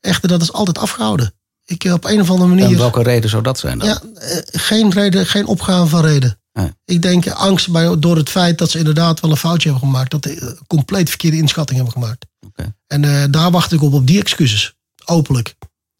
Echter, 0.00 0.28
dat 0.28 0.42
is 0.42 0.52
altijd 0.52 0.78
afgehouden. 0.78 1.34
Ik, 1.64 1.84
op 1.84 2.04
een 2.04 2.20
of 2.20 2.30
andere 2.30 2.48
manier... 2.48 2.64
En 2.64 2.76
welke 2.76 3.02
reden 3.02 3.30
zou 3.30 3.42
dat 3.42 3.58
zijn 3.58 3.78
dan? 3.78 3.88
Ja, 3.88 4.00
eh, 4.14 4.38
geen 4.52 4.90
reden, 4.90 5.26
geen 5.26 5.46
opgave 5.46 5.86
van 5.86 6.04
reden. 6.04 6.38
Nee. 6.52 6.70
Ik 6.84 7.02
denk 7.02 7.28
angst 7.28 7.70
bij, 7.70 7.98
door 7.98 8.16
het 8.16 8.28
feit 8.28 8.58
dat 8.58 8.70
ze 8.70 8.78
inderdaad 8.78 9.20
wel 9.20 9.30
een 9.30 9.36
foutje 9.36 9.70
hebben 9.70 9.88
gemaakt. 9.88 10.10
Dat 10.10 10.24
ze 10.24 10.40
een 10.40 10.58
compleet 10.66 11.08
verkeerde 11.08 11.36
inschatting 11.36 11.76
hebben 11.76 12.02
gemaakt. 12.02 12.26
Oké. 12.46 12.74
En 12.86 13.04
eh, 13.04 13.24
daar 13.30 13.50
wacht 13.50 13.72
ik 13.72 13.82
op, 13.82 13.92
op 13.92 14.06
die 14.06 14.20
excuses. 14.20 14.74
Openlijk. 15.04 15.54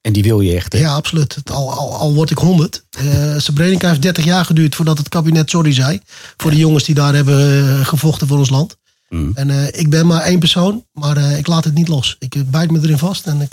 En 0.04 0.12
die 0.12 0.22
wil 0.22 0.40
je 0.40 0.54
echt, 0.54 0.72
hè? 0.72 0.78
Ja, 0.78 0.94
absoluut. 0.94 1.50
Al, 1.50 1.72
al, 1.72 1.94
al 1.94 2.14
word 2.14 2.30
ik 2.30 2.38
honderd. 2.38 2.84
Uh, 3.00 3.38
Srebrenica 3.38 3.88
heeft 3.88 4.02
30 4.02 4.24
jaar 4.24 4.44
geduurd 4.44 4.74
voordat 4.74 4.98
het 4.98 5.08
kabinet 5.08 5.50
sorry 5.50 5.72
zei. 5.72 6.00
Voor 6.36 6.50
de 6.50 6.56
jongens 6.56 6.84
die 6.84 6.94
daar 6.94 7.14
hebben 7.14 7.68
eh, 7.68 7.86
gevochten 7.86 8.26
voor 8.26 8.38
ons 8.38 8.50
land. 8.50 8.76
Mm. 9.08 9.30
En 9.34 9.50
eh, 9.50 9.80
ik 9.80 9.90
ben 9.90 10.06
maar 10.06 10.22
één 10.22 10.38
persoon, 10.38 10.86
maar 10.92 11.16
ik 11.38 11.46
laat 11.46 11.64
het 11.64 11.74
niet 11.74 11.88
los. 11.88 12.16
Ik 12.18 12.50
bijt 12.50 12.70
me 12.70 12.78
erin 12.82 12.98
vast 12.98 13.26
en 13.26 13.40
ik 13.40 13.52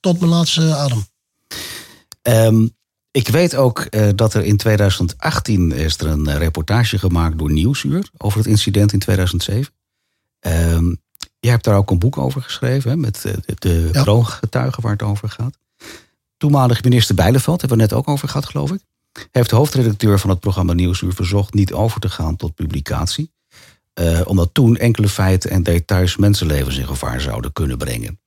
tot 0.00 0.18
mijn 0.18 0.32
laatste 0.32 0.74
adem. 0.74 1.04
Ehm, 2.22 2.66
ik 3.10 3.28
weet 3.28 3.54
ook 3.54 3.88
dat 4.16 4.34
er 4.34 4.44
in 4.44 4.56
2018 4.56 5.72
is 5.72 5.98
er 5.98 6.06
een 6.06 6.38
reportage 6.38 6.98
gemaakt 6.98 7.38
door 7.38 7.52
Nieuwsuur 7.52 8.08
over 8.16 8.38
het 8.38 8.48
incident 8.48 8.92
in 8.92 8.98
2007. 8.98 9.72
Ehm, 10.40 10.94
jij 11.42 11.50
hebt 11.52 11.64
daar 11.64 11.76
ook 11.76 11.90
een 11.90 11.98
boek 11.98 12.18
over 12.18 12.42
geschreven, 12.42 12.90
hè, 12.90 12.96
met 12.96 13.24
eh, 13.24 13.32
de, 13.44 13.54
de 13.58 13.90
Ja. 13.92 14.02
kroongetuigen 14.02 14.82
waar 14.82 14.92
het 14.92 15.02
over 15.02 15.28
gaat. 15.28 15.58
Toenmalig 16.36 16.82
minister 16.82 17.14
Bijleveld, 17.14 17.60
hebben 17.60 17.78
we 17.78 17.84
het 17.84 17.92
net 17.92 18.00
ook 18.02 18.08
over 18.08 18.28
gehad, 18.28 18.46
geloof 18.46 18.70
ik. 18.70 18.80
Heeft 19.30 19.50
de 19.50 19.56
hoofdredacteur 19.56 20.18
van 20.18 20.30
het 20.30 20.40
programma 20.40 20.72
Nieuwsuur 20.72 21.12
verzocht 21.12 21.54
niet 21.54 21.72
over 21.72 22.00
te 22.00 22.08
gaan 22.08 22.36
tot 22.36 22.54
publicatie. 22.54 23.30
eh, 23.92 24.20
omdat 24.24 24.50
toen 24.52 24.76
enkele 24.76 25.08
feiten 25.08 25.50
en 25.50 25.62
details 25.62 26.16
mensenlevens 26.16 26.76
in 26.78 26.86
gevaar 26.86 27.20
zouden 27.20 27.52
kunnen 27.52 27.78
brengen. 27.78 28.20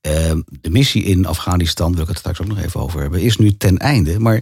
Ehm, 0.00 0.40
de 0.60 0.70
missie 0.70 1.02
in 1.04 1.26
Afghanistan, 1.26 1.92
wil 1.92 2.02
ik 2.02 2.08
het 2.08 2.18
straks 2.18 2.40
ook 2.40 2.46
nog 2.46 2.58
even 2.58 2.80
over 2.80 3.00
hebben, 3.00 3.20
is 3.20 3.36
nu 3.36 3.56
ten 3.56 3.78
einde. 3.78 4.18
Maar 4.18 4.40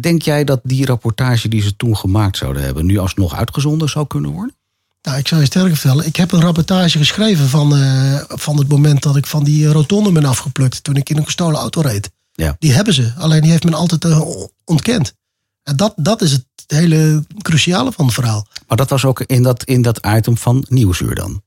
denk 0.00 0.22
jij 0.22 0.44
dat 0.44 0.60
die 0.62 0.86
rapportage 0.86 1.48
die 1.48 1.62
ze 1.62 1.76
toen 1.76 1.96
gemaakt 1.96 2.36
zouden 2.36 2.62
hebben, 2.62 2.86
nu 2.86 2.98
alsnog 2.98 3.34
uitgezonden 3.34 3.88
zou 3.88 4.06
kunnen 4.06 4.30
worden? 4.30 4.54
Nou, 5.02 5.18
ik 5.18 5.28
zou 5.28 5.40
je 5.40 5.46
sterker 5.46 5.76
vertellen. 5.76 6.06
Ik 6.06 6.16
heb 6.16 6.32
een 6.32 6.40
rapportage 6.40 6.98
geschreven 6.98 7.48
van, 7.48 7.76
eh, 7.76 8.20
van 8.28 8.58
het 8.58 8.68
moment 8.68 9.02
dat 9.02 9.16
ik 9.16 9.26
van 9.26 9.44
die 9.44 9.66
eh, 9.66 9.72
rotonde 9.72 10.12
ben 10.12 10.24
afgeplukt. 10.24 10.84
Toen 10.84 10.96
ik 10.96 11.10
in 11.10 11.16
een 11.16 11.24
gestolen 11.24 11.60
auto 11.60 11.80
reed. 11.80 12.10
Ja. 12.32 12.56
Die 12.58 12.72
hebben 12.72 12.94
ze. 12.94 13.12
Alleen 13.16 13.40
die 13.40 13.50
heeft 13.50 13.64
men 13.64 13.74
altijd 13.74 14.04
eh, 14.04 14.20
ontkend. 14.64 15.14
En 15.62 15.76
dat, 15.76 15.92
dat 15.96 16.22
is 16.22 16.32
het 16.32 16.44
hele 16.66 17.24
cruciale 17.42 17.92
van 17.92 18.04
het 18.04 18.14
verhaal. 18.14 18.46
Maar 18.66 18.76
dat 18.76 18.90
was 18.90 19.04
ook 19.04 19.20
in 19.20 19.42
dat, 19.42 19.64
in 19.64 19.82
dat 19.82 20.06
item 20.06 20.36
van 20.36 20.64
Nieuwsuur 20.68 21.14
dan. 21.14 21.42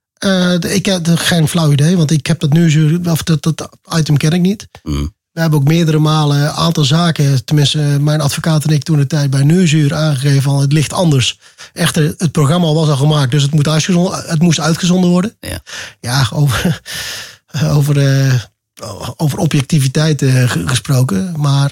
Ik 0.59 0.85
heb 0.85 1.07
geen 1.07 1.47
flauw 1.47 1.71
idee, 1.71 1.97
want 1.97 2.11
ik 2.11 2.27
heb 2.27 2.39
dat 2.39 2.53
nu, 2.53 2.95
of 3.03 3.23
dat, 3.23 3.43
dat 3.43 3.77
item 3.97 4.17
ken 4.17 4.31
ik 4.31 4.41
niet. 4.41 4.67
Mm. 4.83 5.13
We 5.31 5.41
hebben 5.41 5.59
ook 5.59 5.67
meerdere 5.67 5.99
malen 5.99 6.37
een 6.41 6.49
aantal 6.49 6.83
zaken, 6.83 7.45
tenminste 7.45 7.77
mijn 7.77 8.21
advocaat 8.21 8.63
en 8.65 8.73
ik 8.73 8.83
toen 8.83 8.97
de 8.97 9.07
tijd 9.07 9.29
bij 9.29 9.43
Nieuwsuur 9.43 9.93
aangegeven 9.95 10.41
van 10.41 10.59
het 10.61 10.71
ligt 10.73 10.93
anders. 10.93 11.39
Echter, 11.73 12.13
het 12.17 12.31
programma 12.31 12.73
was 12.73 12.89
al 12.89 12.95
gemaakt, 12.97 13.31
dus 13.31 13.41
het, 13.43 13.53
moet 13.53 13.67
uitgezonden, 13.67 14.23
het 14.25 14.41
moest 14.41 14.59
uitgezonden 14.59 15.09
worden. 15.09 15.35
Ja. 15.39 15.59
Ja, 15.99 16.27
over, 16.33 16.81
over, 17.77 17.97
eh, 18.25 18.33
over 19.17 19.37
objectiviteit 19.37 20.21
eh, 20.21 20.49
ge- 20.49 20.67
gesproken. 20.67 21.33
Maar 21.39 21.71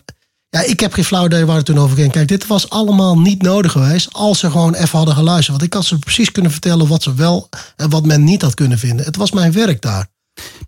ja, 0.49 0.61
ik 0.61 0.79
heb 0.79 0.93
geen 0.93 1.05
flauw 1.05 1.25
idee 1.25 1.45
waar 1.45 1.55
het 1.57 1.65
toen 1.65 1.79
over 1.79 1.97
ging. 1.97 2.11
Kijk, 2.11 2.27
dit 2.27 2.47
was 2.47 2.69
allemaal 2.69 3.19
niet 3.19 3.41
nodig 3.41 3.71
geweest 3.71 4.07
als 4.13 4.39
ze 4.39 4.51
gewoon 4.51 4.73
even 4.73 4.97
hadden 4.97 5.15
geluisterd. 5.15 5.49
Want 5.57 5.63
ik 5.63 5.73
had 5.73 5.85
ze 5.85 5.99
precies 5.99 6.31
kunnen 6.31 6.51
vertellen 6.51 6.87
wat 6.87 7.03
ze 7.03 7.13
wel 7.13 7.49
en 7.75 7.89
wat 7.89 8.05
men 8.05 8.23
niet 8.23 8.41
had 8.41 8.53
kunnen 8.53 8.79
vinden. 8.79 9.05
Het 9.05 9.15
was 9.15 9.31
mijn 9.31 9.51
werk 9.51 9.81
daar. 9.81 10.07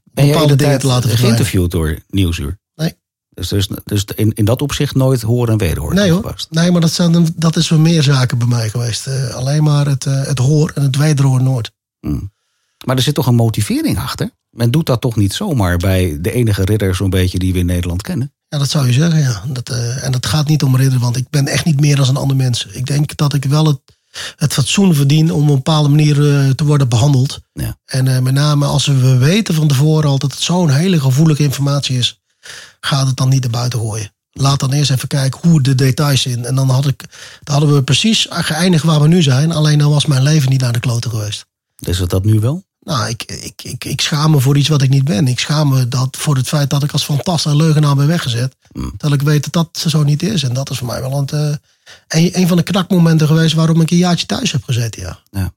Ben 0.04 0.28
Bepaalde 0.28 0.48
de 0.48 0.56
dingen 0.64 0.80
te 0.80 0.88
laten 0.88 1.10
geïnterviewd 1.18 1.72
door 1.72 2.00
Nieuwsuur? 2.10 2.60
Dus, 3.34 3.48
dus, 3.48 3.68
dus 3.84 4.06
in, 4.16 4.34
in 4.34 4.46
dat 4.46 4.62
opzicht 4.62 4.96
nooit 4.96 5.22
horen 5.22 5.52
en 5.52 5.58
wederhoor 5.58 5.94
Nee 5.94 6.12
hoor. 6.12 6.36
Nee, 6.50 6.72
maar 6.72 6.82
dat, 6.82 6.92
zijn, 6.92 7.34
dat 7.36 7.56
is 7.56 7.70
wel 7.70 7.80
meer 7.80 8.04
zaken 8.04 8.38
bij 8.38 8.48
mij 8.48 8.70
geweest. 8.70 9.08
Eh, 9.08 9.34
alleen 9.34 9.64
maar 9.64 9.86
het, 9.86 10.06
eh, 10.06 10.24
het 10.26 10.38
hoor 10.38 10.72
en 10.76 10.82
het 10.82 10.98
wederhoor 10.98 11.44
nooit. 11.44 11.72
Mm. 12.00 12.32
Maar 12.86 12.96
er 12.96 13.02
zit 13.02 13.16
toch 13.16 13.28
een 13.28 13.36
motivering 13.36 13.98
achter? 13.98 14.30
Men 14.50 14.72
doet 14.72 14.86
dat 14.86 15.02
toch 15.02 15.16
niet 15.16 15.34
zomaar 15.34 15.78
bij 15.78 16.18
de 16.22 16.32
enige 16.32 16.64
ridder 16.64 16.96
zo'n 16.96 17.10
beetje 17.10 17.40
die 17.40 17.54
we 17.54 17.60
in 17.60 17.66
Nederland 17.66 18.02
kennen? 18.02 18.34
Ja, 18.48 18.58
dat 18.58 18.70
zou 18.70 18.88
je 18.88 18.94
zeggen, 18.94 19.20
ja. 19.20 19.44
Dat, 19.48 19.70
eh, 19.70 20.04
en 20.04 20.12
dat 20.12 20.26
gaat 20.26 20.48
niet 20.48 20.64
om 20.64 20.76
ridder, 20.76 21.00
want 21.00 21.18
ik 21.18 21.30
ben 21.30 21.48
echt 21.48 21.66
niet 21.66 21.80
meer 21.80 21.96
dan 21.96 22.08
een 22.08 22.18
ander 22.18 22.38
mens. 22.38 22.66
Ik 22.66 22.86
denk 22.86 23.16
dat 23.16 23.34
ik 23.34 23.46
wel 23.46 23.66
het, 23.66 23.80
het 24.36 24.54
fatsoen 24.54 24.96
verdien 24.96 25.32
om 25.32 25.42
op 25.42 25.50
een 25.50 25.56
bepaalde 25.56 25.90
manier 25.90 26.16
te 26.56 26.66
worden 26.66 26.90
behandeld. 26.90 27.40
Ja. 27.54 27.78
En 27.86 28.24
met 28.24 28.34
name 28.34 28.66
als 28.66 28.86
we 28.86 29.18
weten 29.18 29.54
van 29.54 29.68
tevoren 29.68 30.10
al 30.10 30.18
dat 30.18 30.32
het 30.32 30.42
zo'n 30.42 30.70
hele 30.70 31.00
gevoelige 31.00 31.44
informatie 31.44 31.98
is, 31.98 32.21
gaat 32.86 33.08
het 33.08 33.18
dan 33.18 33.30
niet 33.30 33.42
naar 33.42 33.52
buiten 33.52 33.80
gooien. 33.80 34.14
Laat 34.32 34.60
dan 34.60 34.72
eerst 34.72 34.92
even 34.92 35.08
kijken 35.08 35.50
hoe 35.50 35.62
de 35.62 35.76
details 35.76 36.22
zijn. 36.22 36.46
En 36.46 36.56
dan, 36.56 36.70
had 36.70 36.88
ik, 36.88 37.06
dan 37.44 37.56
hadden 37.56 37.76
we 37.76 37.84
precies 37.84 38.28
geëindigd 38.30 38.84
waar 38.84 39.02
we 39.02 39.08
nu 39.08 39.22
zijn. 39.22 39.52
Alleen 39.52 39.78
dan 39.78 39.92
was 39.92 40.06
mijn 40.06 40.24
leven 40.24 40.50
niet 40.50 40.62
naar 40.62 40.74
de 40.74 40.80
kloten 40.80 41.10
geweest. 41.10 41.46
Is 41.80 42.00
het 42.00 42.10
dat 42.10 42.26
nu 42.26 42.40
wel? 42.40 42.64
Nou, 42.80 43.10
ik, 43.10 43.24
ik, 43.24 43.64
ik, 43.64 43.86
ik 43.86 44.02
schaam 44.02 44.32
me 44.32 44.40
voor 44.40 44.58
iets 44.58 44.68
wat 44.68 44.82
ik 44.82 44.90
niet 44.90 45.04
ben. 45.04 45.28
Ik 45.28 45.40
schaam 45.40 45.70
me 45.70 45.88
dat, 45.88 46.18
voor 46.18 46.36
het 46.36 46.48
feit 46.48 46.70
dat 46.70 46.84
ik 46.84 46.92
als 46.92 47.04
fantast 47.04 47.46
en 47.46 47.56
leugenaar 47.56 47.96
ben 47.96 48.08
weggezet. 48.08 48.56
Mm. 48.72 48.94
Dat 48.98 49.14
ik 49.14 49.22
weet 49.22 49.52
dat 49.52 49.54
dat 49.54 49.92
zo 49.92 50.04
niet 50.04 50.24
is. 50.24 50.44
En 50.44 50.54
dat 50.54 50.70
is 50.70 50.78
voor 50.78 50.88
mij 50.88 51.02
wel 51.02 51.18
een, 51.18 51.28
eh, 51.28 51.56
een, 52.08 52.40
een 52.40 52.48
van 52.48 52.58
de 52.58 52.64
knakmomenten 52.64 53.28
geweest 53.28 53.54
waarom 53.54 53.82
ik 53.82 53.92
een 53.92 53.98
jaartje 53.98 54.26
thuis 54.26 54.52
heb 54.52 54.64
gezeten. 54.64 55.02
Ja. 55.32 55.54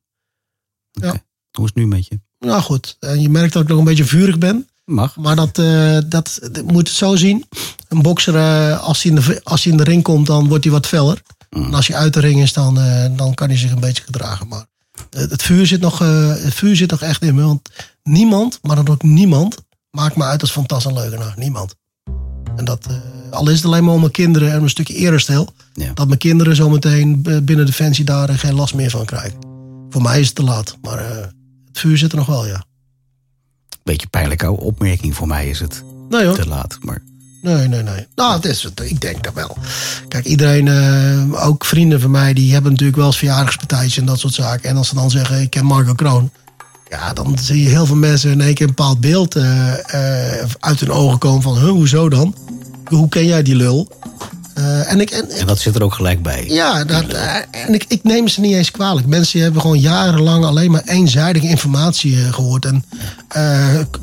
Oké. 0.93 1.07
Ja. 1.07 1.23
Hoe 1.51 1.65
is 1.65 1.71
het 1.75 1.75
nu 1.75 1.87
met 1.87 2.07
je? 2.07 2.21
Nou 2.39 2.63
goed, 2.63 2.97
en 3.01 3.21
je 3.21 3.29
merkt 3.29 3.53
dat 3.53 3.63
ik 3.63 3.69
nog 3.69 3.79
een 3.79 3.85
beetje 3.85 4.05
vurig 4.05 4.39
ben. 4.39 4.69
Mag. 4.85 5.16
Maar 5.16 5.37
dat, 5.37 5.59
eh, 5.59 5.99
dat, 6.07 6.38
dat 6.53 6.64
moet 6.64 6.88
het 6.88 6.97
zo 6.97 7.16
zien. 7.16 7.44
Een 7.88 8.03
bokser, 8.03 8.37
eh, 8.37 8.83
als, 8.83 9.03
hij 9.03 9.12
in 9.12 9.20
de, 9.20 9.40
als 9.42 9.62
hij 9.62 9.73
in 9.73 9.79
de 9.79 9.85
ring 9.85 10.03
komt, 10.03 10.27
dan 10.27 10.49
wordt 10.49 10.64
hij 10.64 10.73
wat 10.73 10.87
feller. 10.87 11.23
Mm. 11.51 11.64
En 11.64 11.75
als 11.75 11.87
hij 11.87 11.97
uit 11.97 12.14
de 12.14 12.20
ring 12.20 12.42
is, 12.42 12.53
dan, 12.53 12.79
eh, 12.79 13.16
dan 13.16 13.35
kan 13.35 13.49
hij 13.49 13.59
zich 13.59 13.70
een 13.70 13.81
beetje 13.81 14.03
gedragen. 14.03 14.49
Maar 14.49 14.66
het, 15.11 15.42
vuur 15.42 15.66
zit 15.66 15.81
nog, 15.81 15.99
het 15.99 16.55
vuur 16.55 16.77
zit 16.77 16.90
nog 16.90 17.03
echt 17.03 17.23
in 17.23 17.35
me. 17.35 17.42
Want 17.42 17.70
niemand, 18.03 18.59
maar 18.62 18.77
dan 18.77 18.88
ook 18.88 19.03
niemand, 19.03 19.57
maakt 19.90 20.16
me 20.16 20.25
uit 20.25 20.40
als 20.40 20.51
fantastisch 20.51 20.92
en 20.92 20.99
leugenaar. 20.99 21.35
Niemand. 21.37 21.75
En 22.57 22.64
dat, 22.64 22.87
al 23.31 23.49
is 23.49 23.57
het 23.57 23.64
alleen 23.64 23.85
maar 23.85 23.94
om 23.94 24.01
mijn 24.01 24.12
kinderen 24.12 24.53
en 24.53 24.62
een 24.62 24.70
stukje 24.70 24.94
eerherstel. 24.94 25.49
Ja. 25.73 25.92
Dat 25.92 26.07
mijn 26.07 26.18
kinderen 26.18 26.57
zometeen 26.57 27.23
binnen 27.23 27.66
Defensie 27.66 28.05
daar 28.05 28.38
geen 28.38 28.55
last 28.55 28.75
meer 28.75 28.90
van 28.90 29.05
krijgen. 29.05 29.38
Voor 29.90 30.03
mij 30.03 30.20
is 30.20 30.27
het 30.27 30.35
te 30.35 30.42
laat. 30.42 30.77
Maar 30.83 30.99
het 31.66 31.79
vuur 31.79 31.99
zit 31.99 32.12
er 32.12 32.18
nog 32.18 32.27
wel, 32.27 32.47
ja. 32.47 32.64
Beetje 33.85 34.07
pijnlijke 34.07 34.51
opmerking 34.51 35.14
voor 35.14 35.27
mij 35.27 35.49
is 35.49 35.61
het 35.61 35.85
Nee 36.09 36.25
hoor. 36.25 36.35
te 36.35 36.49
laat. 36.49 36.79
Maar 36.81 37.03
Nee, 37.44 37.68
nee, 37.68 37.83
nee. 37.83 38.07
Nou, 38.14 38.35
het 38.35 38.44
is, 38.44 38.68
ik 38.83 39.01
denk 39.01 39.25
dat 39.25 39.35
wel. 39.35 39.57
Kijk, 40.09 40.25
iedereen, 40.25 40.68
eh, 40.68 41.47
ook 41.47 41.64
vrienden 41.64 42.01
van 42.01 42.11
mij, 42.11 42.33
die 42.33 42.53
hebben 42.53 42.70
natuurlijk 42.70 42.99
wel 42.99 43.07
eens 43.07 43.18
verjaardagspartijtjes 43.18 43.97
en 43.97 44.05
dat 44.05 44.18
soort 44.18 44.35
zaken. 44.35 44.68
En 44.68 44.77
als 44.77 44.88
ze 44.88 44.94
dan 44.94 45.11
zeggen, 45.11 45.40
ik 45.40 45.51
ken 45.51 45.64
Marco 45.64 45.94
Kroon. 45.94 46.31
Ja, 46.88 47.12
dan 47.12 47.38
zie 47.40 47.62
je 47.62 47.68
heel 47.68 47.87
veel 47.87 47.97
mensen 47.97 48.31
in 48.31 48.40
één 48.40 48.55
keer 48.55 48.66
een 48.68 48.75
bepaald 48.75 49.01
beeld 49.01 49.37
eh, 49.37 50.40
eh, 50.40 50.49
uit 50.61 50.81
hun 50.81 50.90
ogen 50.90 51.18
komen 51.18 51.42
van, 51.42 51.59
huh, 51.59 51.68
hoezo 51.68 52.09
dan? 52.09 52.35
Hoe 52.85 53.09
ken 53.09 53.27
jij 53.27 53.42
die 53.42 53.57
lul? 53.57 53.88
Eh, 54.55 54.93
en 54.93 55.01
ik, 55.01 55.11
en, 55.11 55.31
en 55.31 55.47
dat 55.47 55.59
zit 55.59 55.75
er 55.75 55.83
ook 55.83 55.95
gelijk 55.95 56.23
bij. 56.23 56.45
ja, 56.49 56.85
dat, 56.85 57.05
eh, 57.12 57.35
en 57.51 57.75
ik, 57.75 57.85
ik 57.88 58.03
neem 58.03 58.29
ze 58.29 58.40
niet 58.40 58.55
eens 58.55 58.71
kwalijk. 58.71 59.07
Mensen 59.07 59.40
hebben 59.40 59.61
gewoon 59.61 59.81
jarenlang 59.81 60.45
alleen 60.45 60.71
maar 60.71 60.83
eenzijdige 60.85 61.49
informatie 61.49 62.17
eh, 62.17 62.33
gehoord. 62.33 62.64
En 62.64 62.85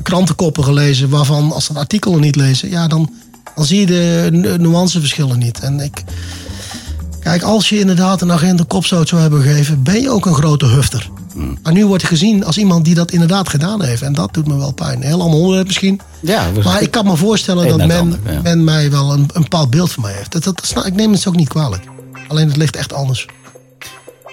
krantenkoppen 0.02 0.64
gelezen 0.64 1.08
waarvan 1.08 1.52
als 1.52 1.64
ze 1.64 1.70
een 1.70 1.76
artikel 1.76 2.18
niet 2.18 2.36
lezen... 2.36 2.70
ja, 2.70 2.86
dan, 2.86 3.12
dan 3.54 3.64
zie 3.64 3.80
je 3.80 3.86
de 3.86 4.28
nu- 4.30 4.56
nuanceverschillen 4.56 5.38
niet. 5.38 5.58
En 5.58 5.80
ik... 5.80 6.02
Kijk, 7.20 7.42
als 7.42 7.68
je 7.68 7.78
inderdaad 7.78 8.20
een 8.20 8.32
agent 8.32 8.60
een 8.60 8.66
kopstoot 8.66 9.08
zou 9.08 9.20
hebben 9.20 9.42
gegeven... 9.42 9.82
ben 9.82 10.00
je 10.00 10.10
ook 10.10 10.26
een 10.26 10.34
grote 10.34 10.66
hufter. 10.66 11.10
Maar 11.62 11.72
nu 11.72 11.86
wordt 11.86 12.02
je 12.02 12.08
gezien 12.08 12.44
als 12.44 12.58
iemand 12.58 12.84
die 12.84 12.94
dat 12.94 13.10
inderdaad 13.10 13.48
gedaan 13.48 13.82
heeft. 13.82 14.02
En 14.02 14.12
dat 14.12 14.34
doet 14.34 14.46
me 14.46 14.56
wel 14.56 14.72
pijn. 14.72 15.02
Heel 15.02 15.22
ander 15.22 15.38
onderwerp 15.38 15.66
misschien. 15.66 16.00
Ja, 16.20 16.48
Maar 16.64 16.82
ik 16.82 16.90
kan 16.90 17.04
me 17.04 17.16
voorstellen 17.16 17.68
dat 17.68 17.86
men, 17.86 18.00
ander, 18.00 18.18
ja. 18.30 18.40
men 18.42 18.64
mij 18.64 18.90
wel 18.90 19.12
een, 19.12 19.28
een 19.32 19.42
bepaald 19.42 19.70
beeld 19.70 19.92
van 19.92 20.02
mij 20.02 20.12
heeft. 20.12 20.32
Dat, 20.32 20.44
dat, 20.44 20.86
ik 20.86 20.94
neem 20.94 21.12
het 21.12 21.26
ook 21.26 21.36
niet 21.36 21.48
kwalijk. 21.48 21.84
Alleen 22.28 22.48
het 22.48 22.56
ligt 22.56 22.76
echt 22.76 22.92
anders. 22.92 23.26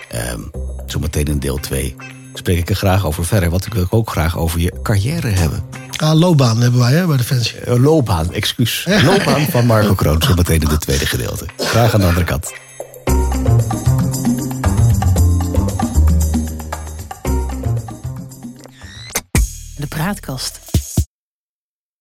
Ehm, 0.09 0.39
zometeen 0.85 1.25
in 1.25 1.39
deel 1.39 1.57
2 1.57 1.95
spreek 2.33 2.57
ik 2.57 2.69
er 2.69 2.75
graag 2.75 3.05
over 3.05 3.25
verder. 3.25 3.49
Want 3.49 3.65
ik 3.65 3.73
wil 3.73 3.87
ook 3.89 4.09
graag 4.09 4.37
over 4.37 4.59
je 4.59 4.73
carrière 4.83 5.27
hebben. 5.27 5.63
Ja, 5.91 6.15
loopbaan 6.15 6.61
hebben 6.61 6.79
wij 6.79 6.93
hè, 6.93 7.05
bij 7.05 7.17
Defensie. 7.17 7.59
Eh, 7.59 7.81
loopbaan, 7.81 8.33
excuus. 8.33 8.87
Loopbaan 9.05 9.45
van 9.49 9.65
Marco 9.65 9.93
Kroon, 9.93 10.21
zometeen 10.21 10.61
in 10.61 10.67
het 10.67 10.81
tweede 10.81 11.05
gedeelte. 11.05 11.45
Graag 11.57 11.93
aan 11.93 11.99
de 11.99 12.05
andere 12.05 12.25
kant. 12.25 12.51
De 19.79 19.87
praatkast. 19.87 20.58